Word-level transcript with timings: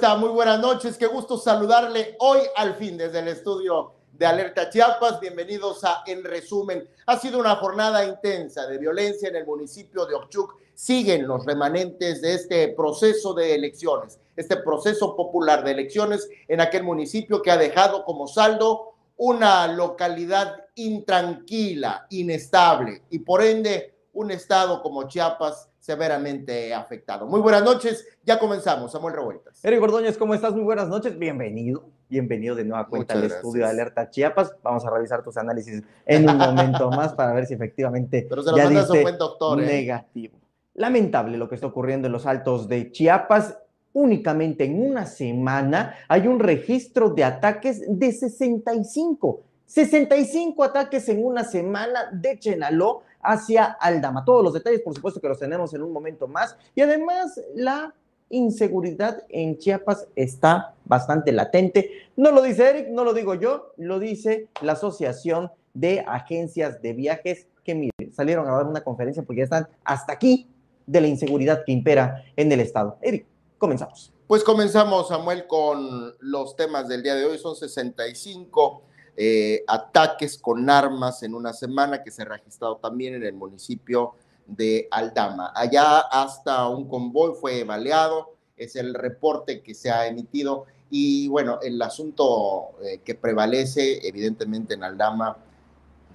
¿Cómo 0.00 0.12
está? 0.12 0.18
Muy 0.18 0.30
buenas 0.30 0.60
noches. 0.60 0.96
Qué 0.96 1.06
gusto 1.06 1.36
saludarle 1.36 2.16
hoy 2.20 2.38
al 2.56 2.74
fin 2.76 2.96
desde 2.96 3.18
el 3.18 3.28
estudio 3.28 3.92
de 4.12 4.24
Alerta 4.24 4.70
Chiapas. 4.70 5.20
Bienvenidos 5.20 5.84
a 5.84 6.02
En 6.06 6.24
Resumen. 6.24 6.88
Ha 7.04 7.18
sido 7.18 7.38
una 7.38 7.56
jornada 7.56 8.06
intensa 8.06 8.66
de 8.66 8.78
violencia 8.78 9.28
en 9.28 9.36
el 9.36 9.44
municipio 9.44 10.06
de 10.06 10.14
Ochuc. 10.14 10.54
Siguen 10.72 11.26
los 11.26 11.44
remanentes 11.44 12.22
de 12.22 12.32
este 12.32 12.68
proceso 12.68 13.34
de 13.34 13.54
elecciones, 13.54 14.18
este 14.36 14.56
proceso 14.56 15.14
popular 15.14 15.62
de 15.62 15.72
elecciones 15.72 16.30
en 16.48 16.62
aquel 16.62 16.82
municipio 16.82 17.42
que 17.42 17.50
ha 17.50 17.58
dejado 17.58 18.06
como 18.06 18.26
saldo 18.26 18.94
una 19.18 19.66
localidad 19.66 20.64
intranquila, 20.76 22.06
inestable 22.08 23.02
y 23.10 23.18
por 23.18 23.42
ende 23.42 23.92
un 24.14 24.30
estado 24.30 24.82
como 24.82 25.06
Chiapas 25.08 25.69
severamente 25.80 26.74
afectado. 26.74 27.26
Muy 27.26 27.40
buenas 27.40 27.64
noches, 27.64 28.06
ya 28.22 28.38
comenzamos, 28.38 28.92
Samuel 28.92 29.14
Revueltas. 29.14 29.64
Eric 29.64 29.82
Ordóñez, 29.82 30.18
¿cómo 30.18 30.34
estás? 30.34 30.52
Muy 30.52 30.62
buenas 30.62 30.88
noches, 30.88 31.18
bienvenido, 31.18 31.88
bienvenido 32.08 32.54
de 32.54 32.64
nueva 32.64 32.86
cuenta 32.86 33.14
al 33.14 33.24
estudio 33.24 33.64
de 33.64 33.70
Alerta 33.70 34.10
Chiapas. 34.10 34.54
Vamos 34.62 34.84
a 34.84 34.90
revisar 34.90 35.22
tus 35.22 35.38
análisis 35.38 35.82
en 36.04 36.28
un 36.28 36.36
momento 36.36 36.90
más 36.90 37.14
para 37.14 37.32
ver 37.32 37.46
si 37.46 37.54
efectivamente 37.54 38.26
Pero 38.28 38.42
se 38.42 38.50
lo 38.50 38.58
ya 38.58 38.68
diste 38.68 39.00
buen 39.00 39.16
doctor, 39.16 39.60
¿eh? 39.62 39.66
negativo. 39.66 40.38
Lamentable 40.74 41.38
lo 41.38 41.48
que 41.48 41.54
está 41.54 41.68
ocurriendo 41.68 42.06
en 42.06 42.12
los 42.12 42.26
altos 42.26 42.68
de 42.68 42.92
Chiapas. 42.92 43.56
Únicamente 43.92 44.64
en 44.64 44.80
una 44.80 45.04
semana 45.06 45.96
hay 46.08 46.28
un 46.28 46.38
registro 46.38 47.10
de 47.10 47.24
ataques 47.24 47.82
de 47.88 48.12
65. 48.12 49.49
65 49.70 50.64
ataques 50.64 51.08
en 51.08 51.24
una 51.24 51.44
semana 51.44 52.10
de 52.10 52.36
Chenaló 52.40 53.02
hacia 53.22 53.66
Aldama. 53.66 54.24
Todos 54.24 54.42
los 54.42 54.52
detalles, 54.52 54.80
por 54.80 54.96
supuesto, 54.96 55.20
que 55.20 55.28
los 55.28 55.38
tenemos 55.38 55.72
en 55.74 55.82
un 55.84 55.92
momento 55.92 56.26
más. 56.26 56.56
Y 56.74 56.80
además, 56.80 57.40
la 57.54 57.94
inseguridad 58.30 59.22
en 59.28 59.58
Chiapas 59.58 60.08
está 60.16 60.74
bastante 60.84 61.30
latente. 61.30 61.88
No 62.16 62.32
lo 62.32 62.42
dice 62.42 62.68
Eric, 62.68 62.88
no 62.88 63.04
lo 63.04 63.14
digo 63.14 63.36
yo, 63.36 63.72
lo 63.76 64.00
dice 64.00 64.48
la 64.60 64.72
Asociación 64.72 65.52
de 65.72 66.00
Agencias 66.00 66.82
de 66.82 66.92
Viajes 66.92 67.46
que, 67.62 67.90
salieron 68.12 68.48
a 68.48 68.56
dar 68.56 68.66
una 68.66 68.80
conferencia 68.80 69.22
porque 69.22 69.38
ya 69.38 69.44
están 69.44 69.68
hasta 69.84 70.12
aquí 70.12 70.48
de 70.84 71.00
la 71.00 71.06
inseguridad 71.06 71.62
que 71.64 71.70
impera 71.70 72.24
en 72.34 72.50
el 72.50 72.58
Estado. 72.58 72.98
Eric, 73.02 73.24
comenzamos. 73.56 74.12
Pues 74.26 74.42
comenzamos, 74.42 75.08
Samuel, 75.08 75.46
con 75.46 76.16
los 76.18 76.56
temas 76.56 76.88
del 76.88 77.04
día 77.04 77.14
de 77.14 77.24
hoy. 77.24 77.38
Son 77.38 77.54
65 77.54 78.89
eh, 79.16 79.64
ataques 79.66 80.38
con 80.38 80.68
armas 80.70 81.22
en 81.22 81.34
una 81.34 81.52
semana 81.52 82.02
que 82.02 82.10
se 82.10 82.22
ha 82.22 82.26
registrado 82.26 82.76
también 82.76 83.14
en 83.14 83.24
el 83.24 83.34
municipio 83.34 84.14
de 84.46 84.88
Aldama. 84.90 85.52
Allá 85.54 86.00
hasta 86.00 86.68
un 86.68 86.88
convoy 86.88 87.34
fue 87.40 87.64
baleado, 87.64 88.34
es 88.56 88.76
el 88.76 88.94
reporte 88.94 89.62
que 89.62 89.74
se 89.74 89.90
ha 89.90 90.06
emitido 90.06 90.66
y 90.90 91.28
bueno, 91.28 91.58
el 91.62 91.80
asunto 91.80 92.72
eh, 92.82 93.00
que 93.04 93.14
prevalece 93.14 94.06
evidentemente 94.06 94.74
en 94.74 94.84
Aldama 94.84 95.36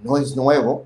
no 0.04 0.18
es 0.18 0.36
nuevo. 0.36 0.86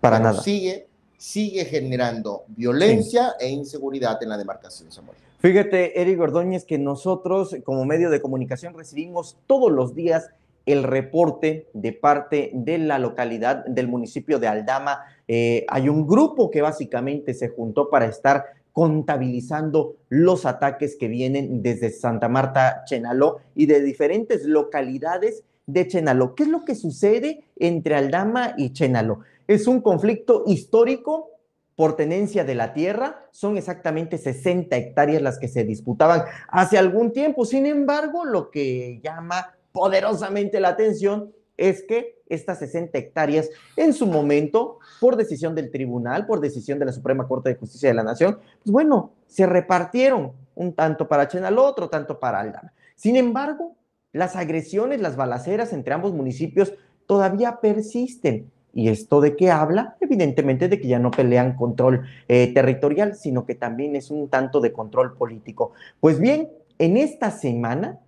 Para 0.00 0.18
nada. 0.18 0.40
Sigue, 0.42 0.88
sigue 1.16 1.64
generando 1.66 2.44
violencia 2.48 3.34
e 3.38 3.48
inseguridad 3.48 4.22
en 4.22 4.30
la 4.30 4.38
demarcación 4.38 4.90
Samuel. 4.90 5.18
Fíjate, 5.40 6.00
Eric 6.00 6.20
Ordóñez, 6.20 6.64
que 6.64 6.78
nosotros 6.78 7.56
como 7.64 7.84
medio 7.84 8.10
de 8.10 8.20
comunicación 8.20 8.74
recibimos 8.74 9.36
todos 9.46 9.70
los 9.70 9.94
días 9.94 10.30
el 10.72 10.82
reporte 10.82 11.68
de 11.72 11.92
parte 11.92 12.50
de 12.54 12.78
la 12.78 12.98
localidad 12.98 13.64
del 13.64 13.88
municipio 13.88 14.38
de 14.38 14.48
Aldama. 14.48 15.00
Eh, 15.26 15.64
hay 15.68 15.88
un 15.88 16.06
grupo 16.06 16.50
que 16.50 16.62
básicamente 16.62 17.34
se 17.34 17.48
juntó 17.48 17.88
para 17.88 18.06
estar 18.06 18.44
contabilizando 18.72 19.96
los 20.08 20.46
ataques 20.46 20.96
que 20.96 21.08
vienen 21.08 21.62
desde 21.62 21.90
Santa 21.90 22.28
Marta, 22.28 22.84
Chenaló 22.84 23.38
y 23.54 23.66
de 23.66 23.80
diferentes 23.80 24.44
localidades 24.44 25.42
de 25.66 25.88
Chenaló. 25.88 26.34
¿Qué 26.34 26.44
es 26.44 26.48
lo 26.48 26.64
que 26.64 26.74
sucede 26.74 27.44
entre 27.56 27.96
Aldama 27.96 28.54
y 28.56 28.72
Chenaló? 28.72 29.20
Es 29.48 29.66
un 29.66 29.80
conflicto 29.80 30.44
histórico 30.46 31.30
por 31.74 31.94
tenencia 31.94 32.44
de 32.44 32.56
la 32.56 32.72
tierra, 32.72 33.28
son 33.30 33.56
exactamente 33.56 34.18
60 34.18 34.76
hectáreas 34.76 35.22
las 35.22 35.38
que 35.38 35.46
se 35.46 35.62
disputaban 35.62 36.22
hace 36.48 36.76
algún 36.76 37.12
tiempo. 37.12 37.44
Sin 37.44 37.66
embargo, 37.66 38.24
lo 38.24 38.50
que 38.50 39.00
llama 39.00 39.57
poderosamente 39.78 40.58
la 40.58 40.70
atención 40.70 41.32
es 41.56 41.84
que 41.84 42.18
estas 42.28 42.58
60 42.58 42.98
hectáreas 42.98 43.48
en 43.76 43.92
su 43.92 44.08
momento, 44.08 44.80
por 45.00 45.14
decisión 45.14 45.54
del 45.54 45.70
tribunal, 45.70 46.26
por 46.26 46.40
decisión 46.40 46.80
de 46.80 46.86
la 46.86 46.92
Suprema 46.92 47.28
Corte 47.28 47.50
de 47.50 47.54
Justicia 47.54 47.88
de 47.88 47.94
la 47.94 48.02
Nación, 48.02 48.40
pues 48.64 48.72
bueno, 48.72 49.12
se 49.28 49.46
repartieron 49.46 50.32
un 50.56 50.72
tanto 50.72 51.06
para 51.06 51.28
Chenal, 51.28 51.58
otro 51.58 51.88
tanto 51.88 52.18
para 52.18 52.40
Aldama. 52.40 52.72
Sin 52.96 53.14
embargo, 53.14 53.76
las 54.12 54.34
agresiones, 54.34 55.00
las 55.00 55.14
balaceras 55.14 55.72
entre 55.72 55.94
ambos 55.94 56.12
municipios 56.12 56.74
todavía 57.06 57.60
persisten. 57.60 58.50
¿Y 58.74 58.88
esto 58.88 59.20
de 59.20 59.36
qué 59.36 59.52
habla? 59.52 59.96
Evidentemente 60.00 60.68
de 60.68 60.80
que 60.80 60.88
ya 60.88 60.98
no 60.98 61.12
pelean 61.12 61.54
control 61.54 62.04
eh, 62.26 62.52
territorial, 62.52 63.14
sino 63.14 63.46
que 63.46 63.54
también 63.54 63.94
es 63.94 64.10
un 64.10 64.28
tanto 64.28 64.60
de 64.60 64.72
control 64.72 65.16
político. 65.16 65.70
Pues 66.00 66.18
bien, 66.18 66.48
en 66.80 66.96
esta 66.96 67.30
semana 67.30 68.00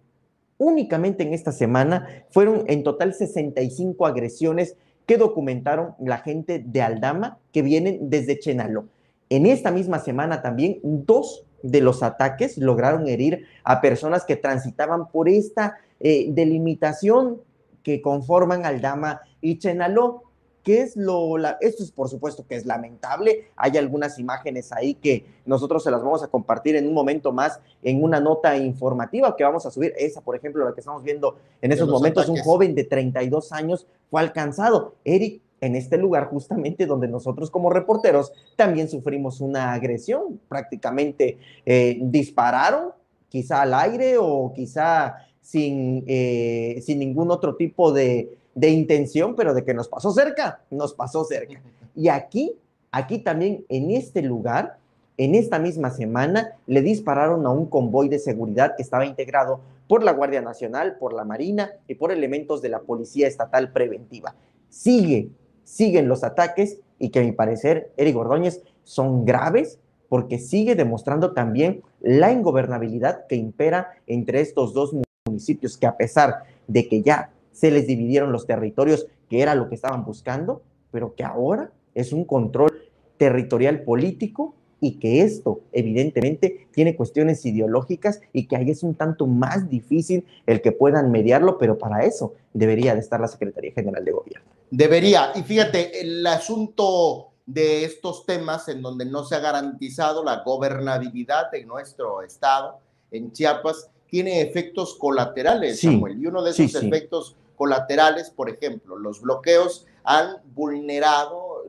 Únicamente 0.60 1.22
en 1.22 1.32
esta 1.32 1.52
semana 1.52 2.06
fueron 2.28 2.64
en 2.66 2.82
total 2.82 3.14
65 3.14 4.06
agresiones 4.06 4.76
que 5.06 5.16
documentaron 5.16 5.94
la 5.98 6.18
gente 6.18 6.62
de 6.62 6.82
Aldama 6.82 7.38
que 7.50 7.62
vienen 7.62 8.10
desde 8.10 8.38
Chenaló. 8.38 8.84
En 9.30 9.46
esta 9.46 9.70
misma 9.70 10.00
semana 10.00 10.42
también 10.42 10.78
dos 10.82 11.46
de 11.62 11.80
los 11.80 12.02
ataques 12.02 12.58
lograron 12.58 13.08
herir 13.08 13.46
a 13.64 13.80
personas 13.80 14.26
que 14.26 14.36
transitaban 14.36 15.08
por 15.08 15.30
esta 15.30 15.78
eh, 15.98 16.26
delimitación 16.28 17.40
que 17.82 18.02
conforman 18.02 18.66
Aldama 18.66 19.22
y 19.40 19.56
Chenaló. 19.56 20.24
¿Qué 20.62 20.82
es 20.82 20.94
lo, 20.94 21.36
esto 21.60 21.82
es 21.82 21.90
por 21.90 22.08
supuesto 22.08 22.46
que 22.46 22.54
es 22.54 22.66
lamentable. 22.66 23.46
Hay 23.56 23.76
algunas 23.78 24.18
imágenes 24.18 24.72
ahí 24.72 24.94
que 24.94 25.24
nosotros 25.46 25.82
se 25.82 25.90
las 25.90 26.02
vamos 26.02 26.22
a 26.22 26.28
compartir 26.28 26.76
en 26.76 26.86
un 26.86 26.92
momento 26.92 27.32
más 27.32 27.60
en 27.82 28.02
una 28.02 28.20
nota 28.20 28.56
informativa 28.56 29.34
que 29.36 29.44
vamos 29.44 29.64
a 29.64 29.70
subir. 29.70 29.94
Esa, 29.96 30.20
por 30.20 30.36
ejemplo, 30.36 30.64
la 30.64 30.74
que 30.74 30.80
estamos 30.80 31.02
viendo 31.02 31.36
en 31.62 31.72
esos 31.72 31.88
momentos, 31.88 32.28
un 32.28 32.38
joven 32.38 32.74
de 32.74 32.84
32 32.84 33.52
años 33.52 33.86
fue 34.10 34.20
alcanzado. 34.20 34.96
Eric, 35.04 35.40
en 35.62 35.76
este 35.76 35.96
lugar 35.96 36.28
justamente 36.28 36.86
donde 36.86 37.08
nosotros 37.08 37.50
como 37.50 37.70
reporteros 37.70 38.32
también 38.56 38.88
sufrimos 38.88 39.40
una 39.40 39.72
agresión. 39.72 40.40
Prácticamente 40.48 41.38
eh, 41.64 41.98
dispararon, 42.02 42.90
quizá 43.28 43.62
al 43.62 43.74
aire 43.74 44.16
o 44.18 44.52
quizá 44.54 45.16
sin, 45.40 46.04
eh, 46.06 46.80
sin 46.82 46.98
ningún 46.98 47.30
otro 47.30 47.56
tipo 47.56 47.92
de 47.92 48.38
de 48.60 48.68
intención, 48.68 49.34
pero 49.34 49.54
de 49.54 49.64
que 49.64 49.72
nos 49.72 49.88
pasó 49.88 50.12
cerca, 50.12 50.60
nos 50.70 50.92
pasó 50.92 51.24
cerca. 51.24 51.62
Y 51.96 52.08
aquí, 52.08 52.54
aquí 52.92 53.18
también 53.18 53.64
en 53.70 53.90
este 53.90 54.20
lugar, 54.20 54.76
en 55.16 55.34
esta 55.34 55.58
misma 55.58 55.90
semana, 55.90 56.56
le 56.66 56.82
dispararon 56.82 57.46
a 57.46 57.50
un 57.50 57.66
convoy 57.66 58.10
de 58.10 58.18
seguridad 58.18 58.74
que 58.76 58.82
estaba 58.82 59.06
integrado 59.06 59.60
por 59.88 60.04
la 60.04 60.12
Guardia 60.12 60.42
Nacional, 60.42 60.96
por 60.98 61.14
la 61.14 61.24
Marina 61.24 61.70
y 61.88 61.94
por 61.94 62.12
elementos 62.12 62.60
de 62.60 62.68
la 62.68 62.80
Policía 62.80 63.26
Estatal 63.26 63.72
Preventiva. 63.72 64.34
Sigue, 64.68 65.30
siguen 65.64 66.06
los 66.06 66.22
ataques 66.22 66.78
y 66.98 67.08
que 67.08 67.20
a 67.20 67.22
mi 67.22 67.32
parecer, 67.32 67.92
Eric 67.96 68.16
Ordóñez, 68.16 68.62
son 68.84 69.24
graves 69.24 69.78
porque 70.10 70.38
sigue 70.38 70.74
demostrando 70.74 71.32
también 71.32 71.82
la 72.00 72.30
ingobernabilidad 72.30 73.26
que 73.26 73.36
impera 73.36 73.92
entre 74.06 74.42
estos 74.42 74.74
dos 74.74 74.94
municipios 75.26 75.78
que 75.78 75.86
a 75.86 75.96
pesar 75.96 76.42
de 76.66 76.88
que 76.88 77.00
ya 77.00 77.30
se 77.52 77.70
les 77.70 77.86
dividieron 77.86 78.32
los 78.32 78.46
territorios, 78.46 79.06
que 79.28 79.42
era 79.42 79.54
lo 79.54 79.68
que 79.68 79.74
estaban 79.74 80.04
buscando, 80.04 80.62
pero 80.90 81.14
que 81.14 81.24
ahora 81.24 81.72
es 81.94 82.12
un 82.12 82.24
control 82.24 82.72
territorial 83.16 83.82
político 83.82 84.54
y 84.80 84.92
que 84.98 85.20
esto 85.22 85.60
evidentemente 85.72 86.66
tiene 86.72 86.96
cuestiones 86.96 87.44
ideológicas 87.44 88.20
y 88.32 88.46
que 88.46 88.56
ahí 88.56 88.70
es 88.70 88.82
un 88.82 88.94
tanto 88.94 89.26
más 89.26 89.68
difícil 89.68 90.24
el 90.46 90.62
que 90.62 90.72
puedan 90.72 91.10
mediarlo, 91.10 91.58
pero 91.58 91.78
para 91.78 92.04
eso 92.04 92.34
debería 92.54 92.94
de 92.94 93.00
estar 93.00 93.20
la 93.20 93.28
Secretaría 93.28 93.72
General 93.72 94.04
de 94.04 94.12
Gobierno. 94.12 94.48
Debería, 94.70 95.32
y 95.34 95.42
fíjate, 95.42 96.00
el 96.00 96.26
asunto 96.26 97.28
de 97.44 97.84
estos 97.84 98.24
temas 98.24 98.68
en 98.68 98.80
donde 98.80 99.04
no 99.04 99.24
se 99.24 99.34
ha 99.34 99.40
garantizado 99.40 100.24
la 100.24 100.42
gobernabilidad 100.44 101.50
de 101.50 101.64
nuestro 101.64 102.22
estado 102.22 102.78
en 103.10 103.32
Chiapas 103.32 103.90
tiene 104.10 104.42
efectos 104.42 104.96
colaterales, 104.96 105.80
Samuel, 105.80 106.20
y 106.20 106.26
uno 106.26 106.42
de 106.42 106.50
esos 106.50 106.74
efectos 106.74 107.36
colaterales, 107.56 108.30
por 108.30 108.50
ejemplo, 108.50 108.96
los 108.98 109.20
bloqueos 109.20 109.86
han 110.04 110.36
vulnerado 110.54 111.64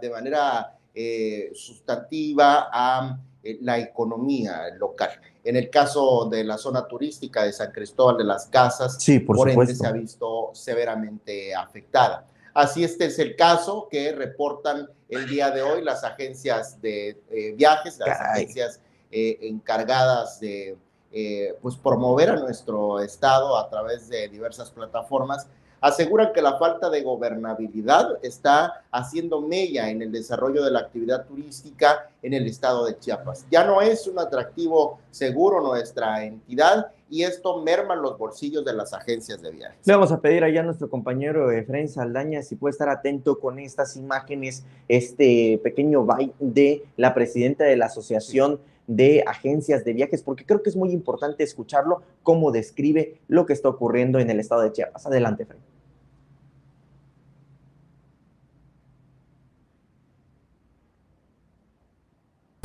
de 0.00 0.10
manera 0.10 0.78
eh, 0.94 1.50
sustantiva 1.54 2.68
a 2.72 3.18
eh, 3.42 3.58
la 3.60 3.78
economía 3.78 4.68
local. 4.78 5.10
En 5.44 5.56
el 5.56 5.68
caso 5.68 6.28
de 6.30 6.44
la 6.44 6.56
zona 6.58 6.86
turística 6.86 7.42
de 7.42 7.52
San 7.52 7.72
Cristóbal 7.72 8.16
de 8.18 8.24
las 8.24 8.46
Casas, 8.46 9.04
por, 9.26 9.50
ende 9.50 9.74
se 9.74 9.86
ha 9.86 9.92
visto 9.92 10.50
severamente 10.54 11.54
afectada. 11.54 12.26
Así 12.54 12.84
este 12.84 13.06
es 13.06 13.18
el 13.18 13.34
caso 13.34 13.88
que 13.90 14.12
reportan 14.12 14.88
el 15.08 15.26
día 15.26 15.50
de 15.50 15.62
hoy 15.62 15.82
las 15.82 16.04
agencias 16.04 16.80
de 16.80 17.20
eh, 17.30 17.52
viajes, 17.56 17.98
las 17.98 18.20
agencias 18.20 18.80
encargadas 19.10 20.40
de 20.40 20.76
eh, 21.12 21.54
pues 21.60 21.76
promover 21.76 22.30
a 22.30 22.36
nuestro 22.36 23.00
estado 23.00 23.56
a 23.58 23.68
través 23.68 24.08
de 24.08 24.28
diversas 24.28 24.70
plataformas, 24.70 25.46
aseguran 25.82 26.32
que 26.32 26.40
la 26.40 26.56
falta 26.58 26.88
de 26.88 27.02
gobernabilidad 27.02 28.18
está 28.22 28.84
haciendo 28.92 29.40
mella 29.40 29.90
en 29.90 30.00
el 30.00 30.12
desarrollo 30.12 30.64
de 30.64 30.70
la 30.70 30.78
actividad 30.78 31.26
turística 31.26 32.08
en 32.22 32.34
el 32.34 32.46
estado 32.46 32.86
de 32.86 32.98
Chiapas. 32.98 33.46
Ya 33.50 33.64
no 33.64 33.82
es 33.82 34.06
un 34.06 34.18
atractivo 34.20 35.00
seguro 35.10 35.60
nuestra 35.60 36.24
entidad 36.24 36.92
y 37.10 37.24
esto 37.24 37.60
merma 37.60 37.96
los 37.96 38.16
bolsillos 38.16 38.64
de 38.64 38.72
las 38.72 38.94
agencias 38.94 39.42
de 39.42 39.50
viajes. 39.50 39.84
Le 39.84 39.92
vamos 39.92 40.12
a 40.12 40.20
pedir 40.20 40.44
allá 40.44 40.60
a 40.60 40.64
nuestro 40.64 40.88
compañero 40.88 41.50
Efraín 41.50 41.88
Saldaña 41.88 42.42
si 42.42 42.54
puede 42.54 42.70
estar 42.70 42.88
atento 42.88 43.40
con 43.40 43.58
estas 43.58 43.96
imágenes, 43.96 44.64
este 44.86 45.60
pequeño 45.64 46.04
bye 46.04 46.32
de 46.38 46.84
la 46.96 47.12
presidenta 47.12 47.64
de 47.64 47.76
la 47.76 47.86
Asociación 47.86 48.60
de 48.86 49.22
agencias 49.26 49.84
de 49.84 49.92
viajes, 49.92 50.22
porque 50.22 50.44
creo 50.44 50.62
que 50.62 50.70
es 50.70 50.76
muy 50.76 50.90
importante 50.90 51.44
escucharlo, 51.44 52.02
cómo 52.22 52.50
describe 52.50 53.20
lo 53.28 53.46
que 53.46 53.52
está 53.52 53.68
ocurriendo 53.68 54.18
en 54.18 54.30
el 54.30 54.40
estado 54.40 54.62
de 54.62 54.72
Chiapas. 54.72 55.06
Adelante, 55.06 55.44
Efraín. 55.44 55.62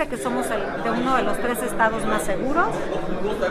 que 0.10 0.16
somos 0.16 0.48
de 0.48 0.92
uno 0.92 1.18
de 1.18 1.24
los 1.24 1.38
tres 1.40 1.62
estados 1.64 2.06
más 2.06 2.22
seguros, 2.22 2.68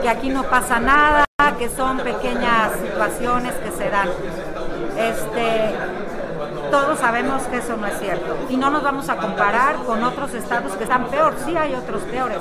que 0.01 0.09
aquí 0.09 0.29
no 0.29 0.45
pasa 0.45 0.79
nada, 0.81 1.27
que 1.59 1.69
son 1.69 1.99
pequeñas 1.99 2.73
situaciones 2.81 3.53
que 3.55 3.71
se 3.73 3.91
dan. 3.91 4.09
Este, 4.97 5.96
todos 6.71 6.99
sabemos 6.99 7.43
que 7.45 7.59
eso 7.59 7.77
no 7.77 7.87
es 7.87 7.99
cierto 7.99 8.37
y 8.49 8.57
no 8.57 8.71
nos 8.71 8.83
vamos 8.83 9.09
a 9.09 9.17
comparar 9.17 9.77
con 9.85 10.03
otros 10.05 10.35
estados 10.35 10.73
que 10.73 10.85
están 10.85 11.07
peor, 11.07 11.35
sí 11.45 11.57
hay 11.57 11.75
otros 11.75 12.03
peores, 12.03 12.39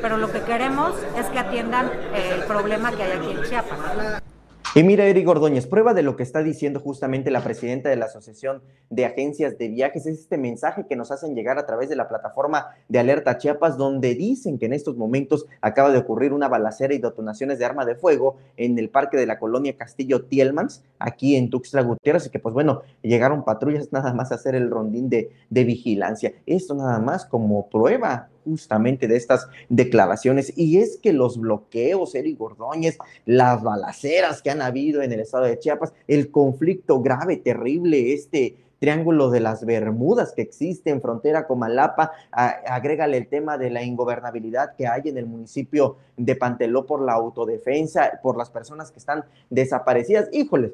pero 0.00 0.16
lo 0.16 0.30
que 0.30 0.42
queremos 0.42 0.92
es 1.16 1.26
que 1.26 1.38
atiendan 1.38 1.90
el 2.14 2.44
problema 2.44 2.92
que 2.92 3.02
hay 3.02 3.12
aquí 3.12 3.30
en 3.30 3.42
Chiapas. 3.44 4.27
Y 4.74 4.82
mira, 4.82 5.06
Eric 5.06 5.26
Ordóñez, 5.26 5.66
prueba 5.66 5.94
de 5.94 6.02
lo 6.02 6.14
que 6.14 6.22
está 6.22 6.42
diciendo 6.42 6.78
justamente 6.78 7.30
la 7.30 7.42
presidenta 7.42 7.88
de 7.88 7.96
la 7.96 8.04
Asociación 8.04 8.60
de 8.90 9.06
Agencias 9.06 9.56
de 9.56 9.68
Viajes 9.68 10.06
es 10.06 10.20
este 10.20 10.36
mensaje 10.36 10.84
que 10.86 10.94
nos 10.94 11.10
hacen 11.10 11.34
llegar 11.34 11.58
a 11.58 11.64
través 11.64 11.88
de 11.88 11.96
la 11.96 12.06
plataforma 12.06 12.66
de 12.86 12.98
Alerta 12.98 13.38
Chiapas, 13.38 13.78
donde 13.78 14.14
dicen 14.14 14.58
que 14.58 14.66
en 14.66 14.74
estos 14.74 14.96
momentos 14.96 15.46
acaba 15.62 15.90
de 15.90 15.98
ocurrir 15.98 16.34
una 16.34 16.48
balacera 16.48 16.92
y 16.92 16.98
detonaciones 16.98 17.58
de 17.58 17.64
arma 17.64 17.86
de 17.86 17.94
fuego 17.94 18.36
en 18.58 18.78
el 18.78 18.90
parque 18.90 19.16
de 19.16 19.26
la 19.26 19.38
colonia 19.38 19.74
Castillo 19.74 20.26
Tielmans, 20.26 20.84
aquí 20.98 21.36
en 21.36 21.48
Tuxtla 21.48 21.80
Gutiérrez, 21.80 22.26
y 22.26 22.30
que 22.30 22.38
pues 22.38 22.52
bueno, 22.52 22.82
llegaron 23.00 23.44
patrullas 23.44 23.90
nada 23.90 24.12
más 24.12 24.32
a 24.32 24.34
hacer 24.34 24.54
el 24.54 24.70
rondín 24.70 25.08
de, 25.08 25.30
de 25.48 25.64
vigilancia. 25.64 26.34
Esto 26.44 26.74
nada 26.74 26.98
más 26.98 27.24
como 27.24 27.68
prueba 27.70 28.28
justamente 28.48 29.06
de 29.06 29.16
estas 29.16 29.46
declaraciones. 29.68 30.52
Y 30.56 30.78
es 30.78 30.98
que 30.98 31.12
los 31.12 31.38
bloqueos, 31.38 32.14
Eric 32.14 32.38
Gordóñez, 32.38 32.98
las 33.26 33.62
balaceras 33.62 34.42
que 34.42 34.50
han 34.50 34.62
habido 34.62 35.02
en 35.02 35.12
el 35.12 35.20
estado 35.20 35.44
de 35.44 35.58
Chiapas, 35.58 35.92
el 36.06 36.30
conflicto 36.30 37.00
grave, 37.02 37.36
terrible, 37.36 38.14
este 38.14 38.56
triángulo 38.78 39.28
de 39.30 39.40
las 39.40 39.64
Bermudas 39.64 40.32
que 40.32 40.42
existe 40.42 40.90
en 40.90 41.02
frontera 41.02 41.46
con 41.46 41.58
Malapa, 41.58 42.12
agrégale 42.30 43.16
el 43.16 43.26
tema 43.26 43.58
de 43.58 43.70
la 43.70 43.82
ingobernabilidad 43.82 44.76
que 44.76 44.86
hay 44.86 45.02
en 45.06 45.18
el 45.18 45.26
municipio 45.26 45.96
de 46.16 46.36
Panteló 46.36 46.86
por 46.86 47.02
la 47.02 47.14
autodefensa, 47.14 48.20
por 48.22 48.36
las 48.36 48.50
personas 48.50 48.90
que 48.90 49.00
están 49.00 49.24
desaparecidas. 49.50 50.28
Híjoles, 50.32 50.72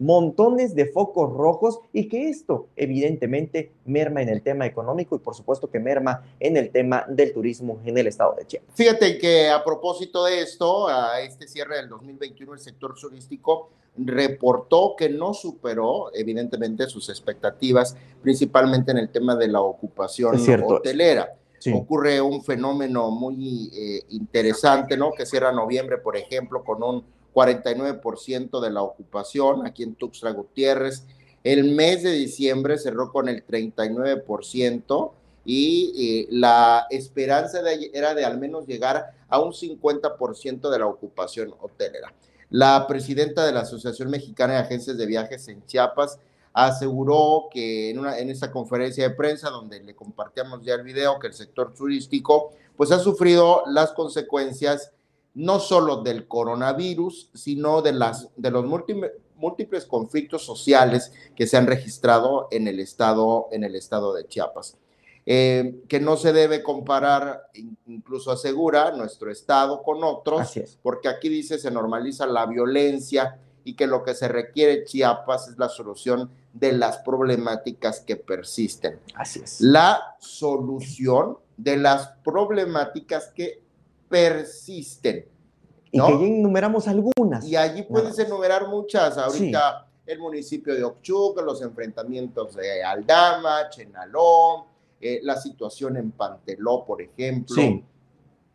montones 0.00 0.74
de 0.74 0.86
focos 0.86 1.30
rojos 1.30 1.78
y 1.92 2.08
que 2.08 2.30
esto 2.30 2.68
evidentemente 2.74 3.70
merma 3.84 4.22
en 4.22 4.30
el 4.30 4.42
tema 4.42 4.64
económico 4.64 5.14
y 5.14 5.18
por 5.18 5.34
supuesto 5.34 5.70
que 5.70 5.78
merma 5.78 6.24
en 6.40 6.56
el 6.56 6.70
tema 6.70 7.04
del 7.06 7.34
turismo 7.34 7.78
en 7.84 7.98
el 7.98 8.06
estado 8.06 8.34
de 8.36 8.46
Chiapas. 8.46 8.74
Fíjate 8.74 9.18
que 9.18 9.50
a 9.50 9.62
propósito 9.62 10.24
de 10.24 10.40
esto, 10.40 10.88
a 10.88 11.20
este 11.20 11.46
cierre 11.46 11.76
del 11.76 11.90
2021 11.90 12.54
el 12.54 12.60
sector 12.60 12.94
turístico 12.98 13.68
reportó 13.98 14.94
que 14.96 15.10
no 15.10 15.34
superó 15.34 16.10
evidentemente 16.14 16.86
sus 16.86 17.10
expectativas, 17.10 17.94
principalmente 18.22 18.92
en 18.92 18.98
el 18.98 19.10
tema 19.10 19.36
de 19.36 19.48
la 19.48 19.60
ocupación 19.60 20.36
hotelera. 20.64 21.34
Ocurre 21.74 22.22
un 22.22 22.42
fenómeno 22.42 23.10
muy 23.10 23.70
eh, 23.74 24.02
interesante, 24.08 24.96
¿no? 24.96 25.12
Que 25.12 25.26
cierra 25.26 25.52
noviembre, 25.52 25.98
por 25.98 26.16
ejemplo, 26.16 26.64
con 26.64 26.82
un 26.82 27.04
49% 27.32 28.60
de 28.60 28.70
la 28.70 28.82
ocupación 28.82 29.66
aquí 29.66 29.82
en 29.82 29.94
Tuxtla 29.94 30.30
Gutiérrez. 30.32 31.04
El 31.42 31.72
mes 31.74 32.02
de 32.02 32.12
diciembre 32.12 32.78
cerró 32.78 33.10
con 33.10 33.28
el 33.28 33.46
39% 33.46 35.12
y 35.44 35.92
eh, 35.96 36.28
la 36.30 36.86
esperanza 36.90 37.60
era 37.92 38.14
de 38.14 38.24
al 38.24 38.38
menos 38.38 38.66
llegar 38.66 39.14
a 39.28 39.40
un 39.40 39.52
50% 39.52 40.70
de 40.70 40.78
la 40.78 40.86
ocupación 40.86 41.54
hotelera. 41.60 42.12
La 42.50 42.86
presidenta 42.86 43.46
de 43.46 43.52
la 43.52 43.60
Asociación 43.60 44.10
Mexicana 44.10 44.54
de 44.54 44.58
Agencias 44.60 44.98
de 44.98 45.06
Viajes 45.06 45.48
en 45.48 45.64
Chiapas 45.66 46.18
aseguró 46.52 47.48
que 47.50 47.90
en, 47.90 48.00
una, 48.00 48.18
en 48.18 48.28
esta 48.28 48.50
conferencia 48.50 49.08
de 49.08 49.14
prensa 49.14 49.50
donde 49.50 49.80
le 49.80 49.94
compartíamos 49.94 50.62
ya 50.64 50.74
el 50.74 50.82
video 50.82 51.18
que 51.20 51.28
el 51.28 51.32
sector 51.32 51.72
turístico 51.72 52.52
pues 52.76 52.90
ha 52.90 52.98
sufrido 52.98 53.62
las 53.66 53.92
consecuencias 53.92 54.92
no 55.34 55.60
solo 55.60 56.02
del 56.02 56.26
coronavirus, 56.26 57.30
sino 57.34 57.82
de, 57.82 57.92
las, 57.92 58.28
de 58.36 58.50
los 58.50 58.64
múltiples, 58.64 59.86
conflictos 59.86 60.44
sociales 60.44 61.12
que 61.34 61.46
se 61.46 61.56
han 61.56 61.66
registrado 61.66 62.48
en 62.50 62.68
el 62.68 62.80
estado, 62.80 63.48
en 63.52 63.64
el 63.64 63.74
estado 63.74 64.14
de 64.14 64.26
Chiapas. 64.26 64.76
Eh, 65.26 65.82
que 65.88 66.00
no 66.00 66.16
se 66.16 66.32
debe 66.32 66.62
comparar, 66.62 67.50
incluso 67.86 68.32
asegura, 68.32 68.90
nuestro 68.92 69.30
estado 69.30 69.82
con 69.82 70.02
otros, 70.02 70.58
porque 70.82 71.08
aquí 71.08 71.28
dice 71.28 71.58
se 71.58 71.70
normaliza 71.70 72.26
la 72.26 72.46
violencia 72.46 73.38
y 73.62 73.74
que 73.74 73.86
lo 73.86 74.02
que 74.02 74.14
se 74.14 74.28
requiere 74.28 74.84
Chiapas 74.84 75.48
es 75.48 75.58
la 75.58 75.68
solución 75.68 76.30
de 76.52 76.72
las 76.72 76.98
problemáticas 76.98 78.00
que 78.00 78.16
persisten. 78.16 78.98
Así 79.14 79.40
es. 79.40 79.60
La 79.60 80.16
solución 80.18 81.38
de 81.56 81.76
las 81.76 82.08
problemáticas 82.24 83.28
que 83.34 83.62
persisten. 84.10 85.24
Y 85.90 85.98
que 85.98 86.26
enumeramos 86.38 86.86
algunas. 86.86 87.44
Y 87.46 87.56
allí 87.56 87.82
puedes 87.84 88.18
enumerar 88.18 88.68
muchas. 88.68 89.16
Ahorita 89.16 89.86
el 90.06 90.18
municipio 90.18 90.74
de 90.74 90.84
Ochuca, 90.84 91.40
los 91.40 91.62
enfrentamientos 91.62 92.54
de 92.54 92.82
Aldama, 92.82 93.70
Chenalón, 93.70 94.64
eh, 95.00 95.20
la 95.22 95.36
situación 95.36 95.96
en 95.96 96.10
Panteló, 96.10 96.84
por 96.84 97.00
ejemplo. 97.00 97.62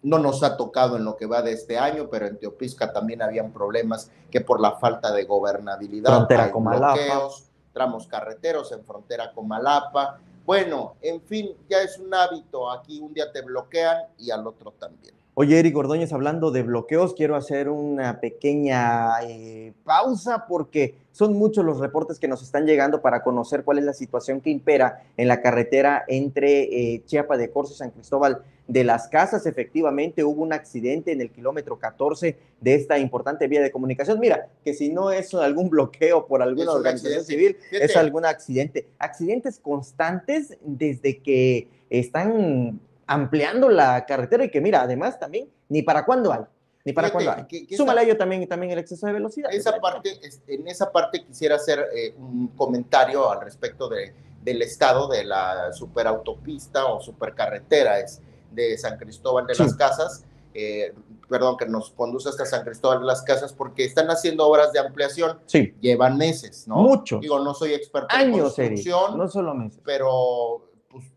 No 0.03 0.19
nos 0.19 0.43
ha 0.43 0.55
tocado 0.55 0.97
en 0.97 1.03
lo 1.03 1.17
que 1.17 1.25
va 1.25 1.41
de 1.41 1.53
este 1.53 1.79
año, 1.79 2.07
pero 2.11 2.27
en 2.27 2.37
Teopisca 2.37 2.93
también 2.93 3.23
habían 3.23 3.51
problemas 3.51 4.11
que 4.29 4.39
por 4.39 4.61
la 4.61 4.73
falta 4.73 5.11
de 5.11 5.23
gobernabilidad. 5.23 6.13
Frontera 6.13 6.51
con 6.51 6.63
Malapa. 6.63 7.29
tramos 7.73 8.05
carreteros 8.05 8.71
en 8.71 8.83
frontera 8.85 9.31
con 9.33 9.47
Malapa. 9.47 10.19
Bueno, 10.45 10.95
en 11.01 11.21
fin, 11.21 11.55
ya 11.67 11.81
es 11.81 11.97
un 11.97 12.13
hábito. 12.13 12.69
Aquí 12.69 12.99
un 12.99 13.13
día 13.13 13.31
te 13.31 13.41
bloquean 13.41 14.03
y 14.19 14.29
al 14.29 14.45
otro 14.45 14.73
también. 14.73 15.15
Oye, 15.37 15.59
Eric 15.59 15.75
Ordóñez, 15.75 16.13
hablando 16.13 16.49
de 16.49 16.63
bloqueos, 16.63 17.13
quiero 17.13 17.35
hacer 17.35 17.67
una 17.67 18.21
pequeña 18.21 19.21
eh, 19.23 19.73
pausa 19.83 20.45
porque 20.47 20.95
son 21.11 21.33
muchos 21.33 21.65
los 21.65 21.79
reportes 21.79 22.19
que 22.19 22.29
nos 22.29 22.41
están 22.41 22.65
llegando 22.65 23.01
para 23.01 23.21
conocer 23.21 23.65
cuál 23.65 23.79
es 23.79 23.83
la 23.83 23.91
situación 23.91 24.39
que 24.39 24.49
impera 24.49 25.03
en 25.17 25.27
la 25.27 25.41
carretera 25.41 26.05
entre 26.07 26.93
eh, 26.93 27.03
Chiapa 27.05 27.35
de 27.35 27.49
Corzo 27.49 27.73
y 27.73 27.75
San 27.75 27.91
Cristóbal 27.91 28.43
de 28.69 28.85
las 28.85 29.09
Casas. 29.09 29.45
Efectivamente, 29.45 30.23
hubo 30.23 30.41
un 30.41 30.53
accidente 30.53 31.11
en 31.11 31.19
el 31.19 31.29
kilómetro 31.31 31.77
14 31.79 32.37
de 32.61 32.75
esta 32.75 32.97
importante 32.97 33.49
vía 33.49 33.61
de 33.61 33.71
comunicación. 33.71 34.21
Mira, 34.21 34.47
que 34.63 34.73
si 34.73 34.87
no 34.87 35.11
es 35.11 35.33
algún 35.33 35.69
bloqueo 35.69 36.27
por 36.27 36.41
alguna 36.41 36.71
organización 36.71 37.25
civil, 37.25 37.57
es 37.71 37.97
algún 37.97 38.23
accidente. 38.23 38.87
Accidentes 38.99 39.59
constantes 39.59 40.57
desde 40.61 41.17
que 41.17 41.67
están 41.89 42.79
ampliando 43.07 43.69
la 43.69 44.05
carretera 44.05 44.45
y 44.45 44.49
que 44.49 44.61
mira, 44.61 44.81
además 44.81 45.19
también, 45.19 45.49
ni 45.69 45.81
para 45.81 46.05
cuándo 46.05 46.31
hay, 46.31 46.41
ni 46.83 46.93
para 46.93 47.11
cuándo 47.11 47.31
hay. 47.31 47.67
Súmale 47.75 48.01
a 48.01 48.03
ello 48.03 48.17
también, 48.17 48.47
también 48.47 48.71
el 48.71 48.79
exceso 48.79 49.07
de 49.07 49.13
velocidad. 49.13 49.49
Esa 49.53 49.79
parte, 49.79 50.19
en 50.47 50.67
esa 50.67 50.91
parte 50.91 51.23
quisiera 51.23 51.55
hacer 51.55 51.87
eh, 51.93 52.13
un 52.17 52.49
comentario 52.49 53.29
al 53.31 53.41
respecto 53.41 53.87
de, 53.89 54.13
del 54.43 54.61
estado 54.61 55.07
de 55.07 55.25
la 55.25 55.73
superautopista 55.73 56.85
o 56.85 57.01
supercarretera 57.01 57.99
es 57.99 58.21
de 58.51 58.77
San 58.77 58.97
Cristóbal 58.97 59.47
de 59.47 59.55
las 59.55 59.75
Casas. 59.75 60.23
Eh, 60.53 60.93
perdón, 61.27 61.57
que 61.57 61.65
nos 61.65 61.89
conduce 61.89 62.29
hasta 62.29 62.45
San 62.45 62.63
Cristóbal 62.63 62.99
de 62.99 63.05
las 63.05 63.23
Casas, 63.23 63.51
porque 63.51 63.83
están 63.83 64.07
haciendo 64.07 64.47
obras 64.47 64.71
de 64.71 64.79
ampliación. 64.79 65.39
Sí. 65.47 65.73
Llevan 65.81 66.17
meses, 66.17 66.67
¿no? 66.67 66.77
Mucho. 66.77 67.19
Digo, 67.19 67.39
no 67.39 67.53
soy 67.53 67.73
experto 67.73 68.15
en 68.15 68.31
construcción. 68.39 69.17
no 69.17 69.27
solo 69.27 69.53
meses. 69.53 69.81
Pero 69.83 70.69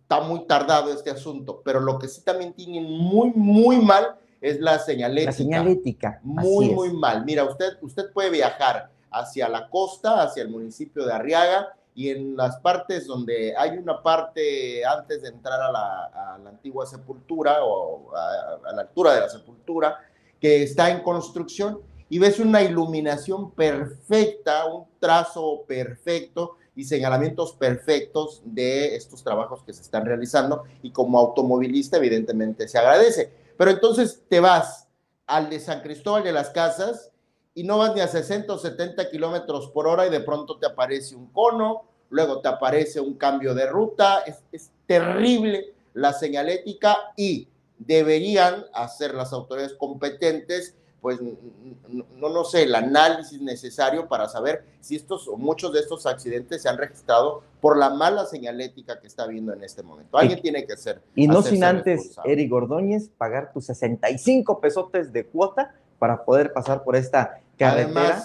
está 0.08 0.22
muy 0.22 0.46
tardado 0.46 0.90
este 0.90 1.10
asunto, 1.10 1.60
pero 1.62 1.80
lo 1.80 1.98
que 1.98 2.08
sí 2.08 2.22
también 2.22 2.54
tienen 2.54 2.90
muy, 2.90 3.30
muy 3.34 3.76
mal 3.76 4.16
es 4.40 4.58
la 4.58 4.78
señalética. 4.78 5.30
La 5.30 5.36
señalética. 5.36 6.20
Muy, 6.22 6.70
muy 6.70 6.94
mal. 6.94 7.26
Mira, 7.26 7.44
usted, 7.44 7.76
usted 7.82 8.10
puede 8.14 8.30
viajar 8.30 8.90
hacia 9.10 9.50
la 9.50 9.68
costa, 9.68 10.22
hacia 10.22 10.42
el 10.42 10.48
municipio 10.48 11.04
de 11.04 11.12
Arriaga, 11.12 11.74
y 11.94 12.08
en 12.08 12.38
las 12.38 12.56
partes 12.60 13.06
donde 13.06 13.54
hay 13.54 13.76
una 13.76 14.02
parte 14.02 14.82
antes 14.86 15.20
de 15.20 15.28
entrar 15.28 15.60
a 15.60 15.70
la, 15.70 16.36
antigua 16.48 16.86
sepultura 16.86 17.62
o 17.62 18.10
a, 18.16 18.72
la 18.72 18.82
altura 18.82 19.12
de 19.14 19.20
la 19.20 19.28
sepultura, 19.28 19.98
que 20.40 20.62
está 20.62 20.88
en 20.88 21.02
construcción 21.02 21.82
y 22.08 22.18
ves 22.18 22.38
una 22.38 22.62
iluminación 22.62 23.50
perfecta, 23.50 24.64
un 24.64 24.86
trazo 24.98 25.64
perfecto 25.66 26.56
y 26.78 26.84
señalamientos 26.84 27.54
perfectos 27.54 28.40
de 28.44 28.94
estos 28.94 29.24
trabajos 29.24 29.64
que 29.64 29.72
se 29.72 29.82
están 29.82 30.06
realizando 30.06 30.62
y 30.80 30.92
como 30.92 31.18
automovilista 31.18 31.96
evidentemente 31.96 32.68
se 32.68 32.78
agradece. 32.78 33.32
Pero 33.56 33.72
entonces 33.72 34.22
te 34.28 34.38
vas 34.38 34.86
al 35.26 35.50
de 35.50 35.58
San 35.58 35.82
Cristóbal 35.82 36.22
de 36.22 36.30
las 36.30 36.50
Casas 36.50 37.10
y 37.52 37.64
no 37.64 37.78
vas 37.78 37.96
ni 37.96 38.00
a 38.00 38.06
60 38.06 38.52
o 38.52 38.58
70 38.58 39.10
kilómetros 39.10 39.70
por 39.70 39.88
hora 39.88 40.06
y 40.06 40.10
de 40.10 40.20
pronto 40.20 40.56
te 40.56 40.66
aparece 40.66 41.16
un 41.16 41.32
cono, 41.32 41.82
luego 42.10 42.40
te 42.40 42.46
aparece 42.46 43.00
un 43.00 43.14
cambio 43.14 43.54
de 43.54 43.66
ruta, 43.66 44.20
es, 44.20 44.36
es 44.52 44.70
terrible 44.86 45.74
la 45.94 46.12
señalética 46.12 46.96
y 47.16 47.48
deberían 47.76 48.66
hacer 48.72 49.14
las 49.14 49.32
autoridades 49.32 49.74
competentes 49.74 50.76
pues 51.00 51.20
no, 51.20 52.28
no 52.28 52.44
sé, 52.44 52.64
el 52.64 52.74
análisis 52.74 53.40
necesario 53.40 54.08
para 54.08 54.28
saber 54.28 54.64
si 54.80 54.96
estos 54.96 55.28
o 55.28 55.36
muchos 55.36 55.72
de 55.72 55.80
estos 55.80 56.06
accidentes 56.06 56.62
se 56.62 56.68
han 56.68 56.76
registrado 56.76 57.42
por 57.60 57.76
la 57.76 57.90
mala 57.90 58.26
señalética 58.26 59.00
que 59.00 59.06
está 59.06 59.24
habiendo 59.24 59.52
en 59.52 59.62
este 59.62 59.82
momento. 59.82 60.18
Alguien 60.18 60.40
tiene 60.40 60.66
que 60.66 60.76
ser. 60.76 61.00
Y 61.14 61.28
no 61.28 61.42
sin 61.42 61.62
antes, 61.62 62.16
Eric 62.24 62.52
Ordóñez, 62.52 63.10
pagar 63.16 63.52
tus 63.52 63.66
65 63.66 64.60
pesotes 64.60 65.12
de 65.12 65.24
cuota 65.26 65.74
para 65.98 66.24
poder 66.24 66.52
pasar 66.52 66.82
por 66.82 66.96
esta 66.96 67.40
carretera. 67.56 68.24